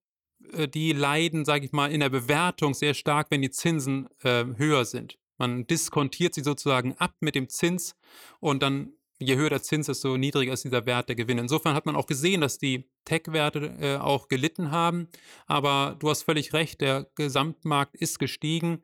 die 0.68 0.92
leiden, 0.92 1.44
sage 1.44 1.66
ich 1.66 1.72
mal, 1.72 1.90
in 1.90 2.00
der 2.00 2.08
Bewertung 2.08 2.74
sehr 2.74 2.94
stark, 2.94 3.28
wenn 3.30 3.42
die 3.42 3.50
Zinsen 3.50 4.08
äh, 4.22 4.44
höher 4.56 4.84
sind. 4.84 5.18
Man 5.38 5.66
diskontiert 5.66 6.34
sie 6.34 6.42
sozusagen 6.42 6.94
ab 6.98 7.14
mit 7.20 7.34
dem 7.34 7.48
Zins 7.48 7.96
und 8.40 8.62
dann 8.62 8.92
je 9.20 9.36
höher 9.36 9.50
der 9.50 9.62
Zins, 9.62 9.86
desto 9.86 10.16
niedriger 10.16 10.52
ist 10.52 10.64
dieser 10.64 10.86
Wert 10.86 11.08
der 11.08 11.16
Gewinne. 11.16 11.42
Insofern 11.42 11.74
hat 11.74 11.86
man 11.86 11.94
auch 11.94 12.06
gesehen, 12.06 12.40
dass 12.40 12.58
die 12.58 12.88
Tech-Werte 13.04 13.76
äh, 13.80 13.96
auch 13.96 14.28
gelitten 14.28 14.70
haben. 14.70 15.08
Aber 15.46 15.96
du 15.98 16.08
hast 16.08 16.22
völlig 16.22 16.52
recht, 16.52 16.80
der 16.80 17.06
Gesamtmarkt 17.14 17.94
ist 17.96 18.18
gestiegen. 18.18 18.82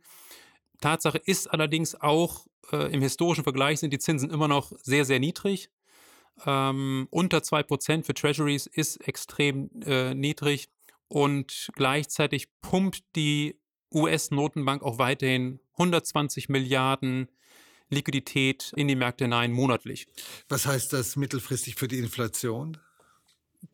Tatsache 0.81 1.19
ist 1.19 1.47
allerdings 1.49 1.95
auch, 1.95 2.47
äh, 2.71 2.93
im 2.93 3.01
historischen 3.01 3.45
Vergleich 3.45 3.81
sind 3.81 3.93
die 3.93 3.99
Zinsen 3.99 4.31
immer 4.31 4.49
noch 4.49 4.73
sehr, 4.83 5.05
sehr 5.05 5.21
niedrig. 5.21 5.71
Ähm, 6.45 7.09
unter 7.11 7.39
2% 7.39 8.05
für 8.05 8.13
Treasuries 8.13 8.67
ist 8.67 8.97
extrem 9.09 9.71
äh, 9.87 10.15
niedrig 10.15 10.69
und 11.09 11.71
gleichzeitig 11.75 12.49
pumpt 12.61 13.05
die 13.15 13.59
US-Notenbank 13.93 14.83
auch 14.83 14.99
weiterhin 14.99 15.61
120 15.73 16.49
Milliarden 16.49 17.29
Liquidität 17.89 18.73
in 18.77 18.89
die 18.89 18.97
Märkte 18.97 19.25
hinein 19.25 19.53
monatlich. 19.53 20.07
Was 20.49 20.67
heißt 20.67 20.93
das 20.93 21.17
mittelfristig 21.17 21.77
für 21.77 21.89
die 21.89 21.99
Inflation? 21.99 22.79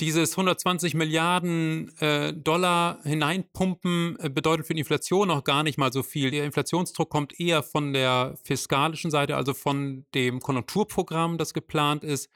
Dieses 0.00 0.32
120 0.32 0.94
Milliarden 0.94 1.96
äh, 1.98 2.32
Dollar 2.32 3.00
hineinpumpen 3.02 4.16
äh, 4.20 4.30
bedeutet 4.30 4.66
für 4.66 4.74
die 4.74 4.80
Inflation 4.80 5.28
noch 5.28 5.44
gar 5.44 5.62
nicht 5.62 5.76
mal 5.76 5.92
so 5.92 6.02
viel. 6.02 6.30
Der 6.30 6.44
Inflationsdruck 6.44 7.10
kommt 7.10 7.38
eher 7.38 7.62
von 7.62 7.92
der 7.92 8.38
fiskalischen 8.44 9.10
Seite, 9.10 9.36
also 9.36 9.54
von 9.54 10.06
dem 10.14 10.40
Konjunkturprogramm, 10.40 11.36
das 11.36 11.52
geplant 11.52 12.04
ist, 12.04 12.30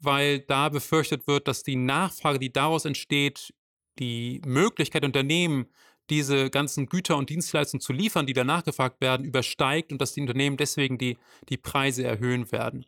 weil 0.00 0.40
da 0.40 0.68
befürchtet 0.68 1.26
wird, 1.26 1.48
dass 1.48 1.62
die 1.62 1.76
Nachfrage, 1.76 2.38
die 2.38 2.52
daraus 2.52 2.84
entsteht, 2.84 3.54
die 3.98 4.40
Möglichkeit 4.44 5.04
Unternehmen 5.04 5.66
diese 6.10 6.50
ganzen 6.50 6.86
Güter 6.86 7.16
und 7.16 7.30
Dienstleistungen 7.30 7.80
zu 7.80 7.92
liefern, 7.92 8.26
die 8.26 8.32
danach 8.32 8.64
gefragt 8.64 9.00
werden, 9.00 9.26
übersteigt 9.26 9.92
und 9.92 10.00
dass 10.00 10.14
die 10.14 10.22
Unternehmen 10.22 10.56
deswegen 10.56 10.96
die, 10.98 11.18
die 11.48 11.58
Preise 11.58 12.04
erhöhen 12.04 12.50
werden. 12.50 12.86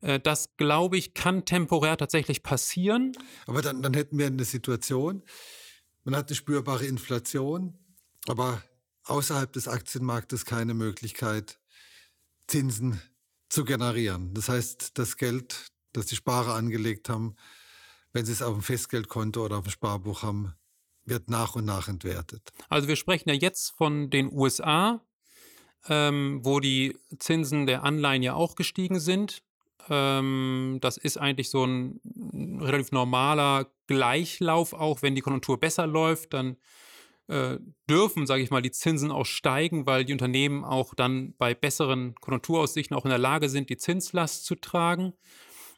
Äh, 0.00 0.20
das, 0.20 0.56
glaube 0.56 0.96
ich, 0.96 1.14
kann 1.14 1.44
temporär 1.44 1.96
tatsächlich 1.96 2.42
passieren. 2.42 3.12
Aber 3.46 3.62
dann, 3.62 3.82
dann 3.82 3.94
hätten 3.94 4.18
wir 4.18 4.26
eine 4.26 4.44
Situation, 4.44 5.22
man 6.04 6.16
hat 6.16 6.28
eine 6.28 6.36
spürbare 6.36 6.86
Inflation, 6.86 7.78
aber 8.26 8.62
außerhalb 9.04 9.52
des 9.52 9.68
Aktienmarktes 9.68 10.44
keine 10.44 10.74
Möglichkeit, 10.74 11.58
Zinsen 12.46 13.00
zu 13.48 13.64
generieren. 13.64 14.32
Das 14.34 14.48
heißt, 14.48 14.98
das 14.98 15.16
Geld, 15.16 15.70
das 15.92 16.06
die 16.06 16.16
Sparer 16.16 16.54
angelegt 16.54 17.08
haben, 17.08 17.36
wenn 18.18 18.26
sie 18.26 18.32
es 18.32 18.42
auf 18.42 18.54
dem 18.54 18.62
Festgeldkonto 18.62 19.44
oder 19.44 19.58
auf 19.58 19.64
dem 19.64 19.70
Sparbuch 19.70 20.24
haben, 20.24 20.52
wird 21.04 21.30
nach 21.30 21.54
und 21.54 21.64
nach 21.64 21.86
entwertet. 21.86 22.50
Also 22.68 22.88
wir 22.88 22.96
sprechen 22.96 23.28
ja 23.28 23.34
jetzt 23.36 23.70
von 23.76 24.10
den 24.10 24.32
USA, 24.32 25.00
ähm, 25.88 26.40
wo 26.42 26.58
die 26.58 26.98
Zinsen 27.20 27.68
der 27.68 27.84
Anleihen 27.84 28.24
ja 28.24 28.34
auch 28.34 28.56
gestiegen 28.56 28.98
sind. 28.98 29.44
Ähm, 29.88 30.78
das 30.80 30.96
ist 30.96 31.16
eigentlich 31.16 31.48
so 31.48 31.64
ein 31.64 32.00
relativ 32.60 32.90
normaler 32.90 33.70
Gleichlauf, 33.86 34.72
auch 34.72 35.00
wenn 35.02 35.14
die 35.14 35.20
Konjunktur 35.20 35.60
besser 35.60 35.86
läuft, 35.86 36.34
dann 36.34 36.56
äh, 37.28 37.58
dürfen, 37.88 38.26
sage 38.26 38.42
ich 38.42 38.50
mal, 38.50 38.62
die 38.62 38.72
Zinsen 38.72 39.12
auch 39.12 39.26
steigen, 39.26 39.86
weil 39.86 40.04
die 40.04 40.12
Unternehmen 40.12 40.64
auch 40.64 40.92
dann 40.92 41.36
bei 41.38 41.54
besseren 41.54 42.16
Konjunkturaussichten 42.16 42.96
auch 42.96 43.04
in 43.04 43.10
der 43.10 43.18
Lage 43.18 43.48
sind, 43.48 43.70
die 43.70 43.76
Zinslast 43.76 44.44
zu 44.44 44.56
tragen. 44.56 45.12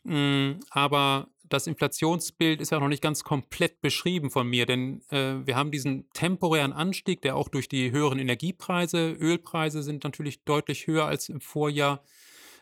Mm, 0.04 0.52
aber 0.70 1.28
das 1.50 1.66
Inflationsbild 1.66 2.60
ist 2.60 2.70
ja 2.70 2.80
noch 2.80 2.88
nicht 2.88 3.02
ganz 3.02 3.24
komplett 3.24 3.80
beschrieben 3.82 4.30
von 4.30 4.46
mir, 4.46 4.66
denn 4.66 5.02
äh, 5.10 5.34
wir 5.44 5.56
haben 5.56 5.70
diesen 5.70 6.08
temporären 6.12 6.72
Anstieg, 6.72 7.22
der 7.22 7.36
auch 7.36 7.48
durch 7.48 7.68
die 7.68 7.90
höheren 7.90 8.18
Energiepreise, 8.18 9.12
Ölpreise 9.12 9.82
sind 9.82 10.04
natürlich 10.04 10.44
deutlich 10.44 10.86
höher 10.86 11.06
als 11.06 11.28
im 11.28 11.40
Vorjahr, 11.40 12.02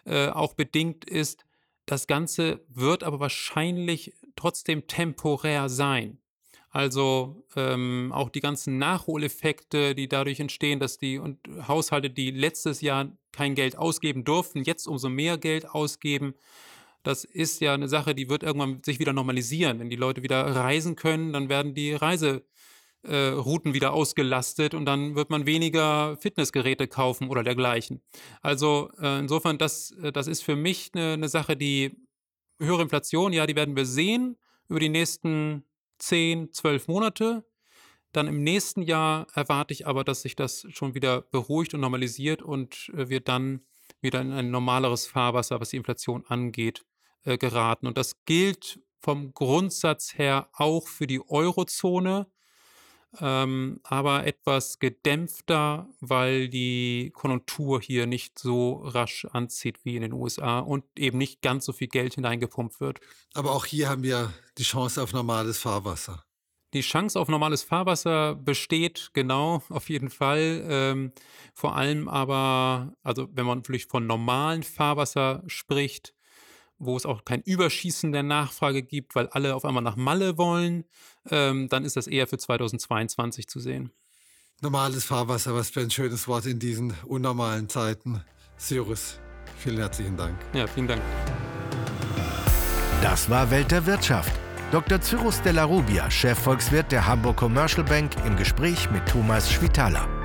äh, 0.04 0.28
auch 0.28 0.54
bedingt 0.54 1.04
ist. 1.04 1.44
Das 1.84 2.06
Ganze 2.06 2.64
wird 2.68 3.04
aber 3.04 3.20
wahrscheinlich 3.20 4.14
trotzdem 4.36 4.86
temporär 4.86 5.68
sein. 5.68 6.18
Also 6.70 7.46
ähm, 7.56 8.10
auch 8.14 8.28
die 8.28 8.40
ganzen 8.40 8.78
Nachholeffekte, 8.78 9.94
die 9.94 10.08
dadurch 10.08 10.40
entstehen, 10.40 10.80
dass 10.80 10.98
die 10.98 11.18
und 11.18 11.38
Haushalte, 11.66 12.10
die 12.10 12.30
letztes 12.30 12.80
Jahr 12.80 13.10
kein 13.32 13.54
Geld 13.54 13.76
ausgeben 13.76 14.24
durften, 14.24 14.62
jetzt 14.62 14.86
umso 14.86 15.08
mehr 15.08 15.38
Geld 15.38 15.68
ausgeben 15.68 16.34
das 17.08 17.24
ist 17.24 17.62
ja 17.62 17.72
eine 17.72 17.88
Sache, 17.88 18.14
die 18.14 18.28
wird 18.28 18.42
irgendwann 18.42 18.82
sich 18.82 18.98
wieder 18.98 19.14
normalisieren. 19.14 19.78
Wenn 19.78 19.88
die 19.88 19.96
Leute 19.96 20.22
wieder 20.22 20.44
reisen 20.44 20.94
können, 20.94 21.32
dann 21.32 21.48
werden 21.48 21.72
die 21.72 21.94
Reiserouten 21.94 23.70
äh, 23.70 23.74
wieder 23.74 23.94
ausgelastet 23.94 24.74
und 24.74 24.84
dann 24.84 25.14
wird 25.14 25.30
man 25.30 25.46
weniger 25.46 26.18
Fitnessgeräte 26.18 26.86
kaufen 26.86 27.30
oder 27.30 27.42
dergleichen. 27.42 28.02
Also 28.42 28.90
äh, 29.00 29.20
insofern, 29.20 29.56
das, 29.56 29.92
äh, 29.92 30.12
das 30.12 30.26
ist 30.26 30.42
für 30.42 30.54
mich 30.54 30.90
eine, 30.92 31.14
eine 31.14 31.30
Sache, 31.30 31.56
die 31.56 31.96
höhere 32.58 32.82
Inflation, 32.82 33.32
ja, 33.32 33.46
die 33.46 33.56
werden 33.56 33.74
wir 33.74 33.86
sehen 33.86 34.36
über 34.68 34.80
die 34.80 34.90
nächsten 34.90 35.64
10, 36.00 36.52
12 36.52 36.88
Monate. 36.88 37.46
Dann 38.12 38.26
im 38.26 38.42
nächsten 38.42 38.82
Jahr 38.82 39.28
erwarte 39.34 39.72
ich 39.72 39.86
aber, 39.86 40.04
dass 40.04 40.20
sich 40.20 40.36
das 40.36 40.66
schon 40.68 40.94
wieder 40.94 41.22
beruhigt 41.22 41.72
und 41.72 41.80
normalisiert 41.80 42.42
und 42.42 42.90
wir 42.92 43.20
dann 43.20 43.62
wieder 44.02 44.20
in 44.20 44.30
ein 44.32 44.50
normaleres 44.50 45.06
Fahrwasser, 45.06 45.58
was 45.58 45.70
die 45.70 45.78
Inflation 45.78 46.26
angeht, 46.26 46.84
äh, 47.24 47.38
geraten. 47.38 47.86
Und 47.86 47.96
das 47.96 48.24
gilt 48.24 48.80
vom 49.00 49.32
Grundsatz 49.32 50.16
her 50.18 50.48
auch 50.52 50.88
für 50.88 51.06
die 51.06 51.20
Eurozone, 51.28 52.26
ähm, 53.20 53.80
aber 53.84 54.26
etwas 54.26 54.78
gedämpfter, 54.78 55.88
weil 56.00 56.48
die 56.48 57.10
Konjunktur 57.14 57.80
hier 57.80 58.06
nicht 58.06 58.38
so 58.38 58.82
rasch 58.84 59.26
anzieht 59.32 59.84
wie 59.84 59.96
in 59.96 60.02
den 60.02 60.12
USA 60.12 60.58
und 60.58 60.84
eben 60.98 61.16
nicht 61.16 61.40
ganz 61.40 61.64
so 61.64 61.72
viel 61.72 61.88
Geld 61.88 62.14
hineingepumpt 62.14 62.80
wird. 62.80 63.00
Aber 63.34 63.52
auch 63.52 63.64
hier 63.64 63.88
haben 63.88 64.02
wir 64.02 64.32
die 64.58 64.64
Chance 64.64 65.02
auf 65.02 65.12
normales 65.12 65.58
Fahrwasser. 65.58 66.24
Die 66.74 66.82
Chance 66.82 67.18
auf 67.18 67.28
normales 67.28 67.62
Fahrwasser 67.62 68.34
besteht, 68.34 69.10
genau, 69.14 69.62
auf 69.70 69.88
jeden 69.88 70.10
Fall. 70.10 70.66
Ähm, 70.68 71.12
vor 71.54 71.76
allem 71.76 72.08
aber, 72.08 72.92
also 73.02 73.28
wenn 73.32 73.46
man 73.46 73.58
natürlich 73.58 73.86
von 73.86 74.06
normalen 74.06 74.62
Fahrwasser 74.62 75.42
spricht, 75.46 76.14
wo 76.78 76.96
es 76.96 77.06
auch 77.06 77.24
kein 77.24 77.42
Überschießen 77.42 78.12
der 78.12 78.22
Nachfrage 78.22 78.82
gibt, 78.82 79.14
weil 79.14 79.28
alle 79.28 79.54
auf 79.54 79.64
einmal 79.64 79.82
nach 79.82 79.96
Malle 79.96 80.38
wollen, 80.38 80.84
ähm, 81.30 81.68
dann 81.68 81.84
ist 81.84 81.96
das 81.96 82.06
eher 82.06 82.26
für 82.26 82.38
2022 82.38 83.48
zu 83.48 83.60
sehen. 83.60 83.90
Normales 84.60 85.04
Fahrwasser, 85.04 85.54
was 85.54 85.70
für 85.70 85.80
ein 85.80 85.90
schönes 85.90 86.26
Wort 86.26 86.46
in 86.46 86.58
diesen 86.58 86.92
unnormalen 87.06 87.68
Zeiten. 87.68 88.22
Cyrus, 88.58 89.20
vielen 89.56 89.78
herzlichen 89.78 90.16
Dank. 90.16 90.36
Ja, 90.52 90.66
vielen 90.66 90.88
Dank. 90.88 91.02
Das 93.02 93.30
war 93.30 93.50
Welt 93.50 93.70
der 93.70 93.86
Wirtschaft. 93.86 94.32
Dr. 94.72 95.00
Cyrus 95.00 95.40
Della 95.40 95.64
Rubia, 95.64 96.10
Chefvolkswirt 96.10 96.90
der 96.92 97.06
Hamburg 97.06 97.36
Commercial 97.36 97.84
Bank, 97.84 98.12
im 98.26 98.36
Gespräch 98.36 98.90
mit 98.90 99.06
Thomas 99.06 99.50
Schwitaler. 99.50 100.17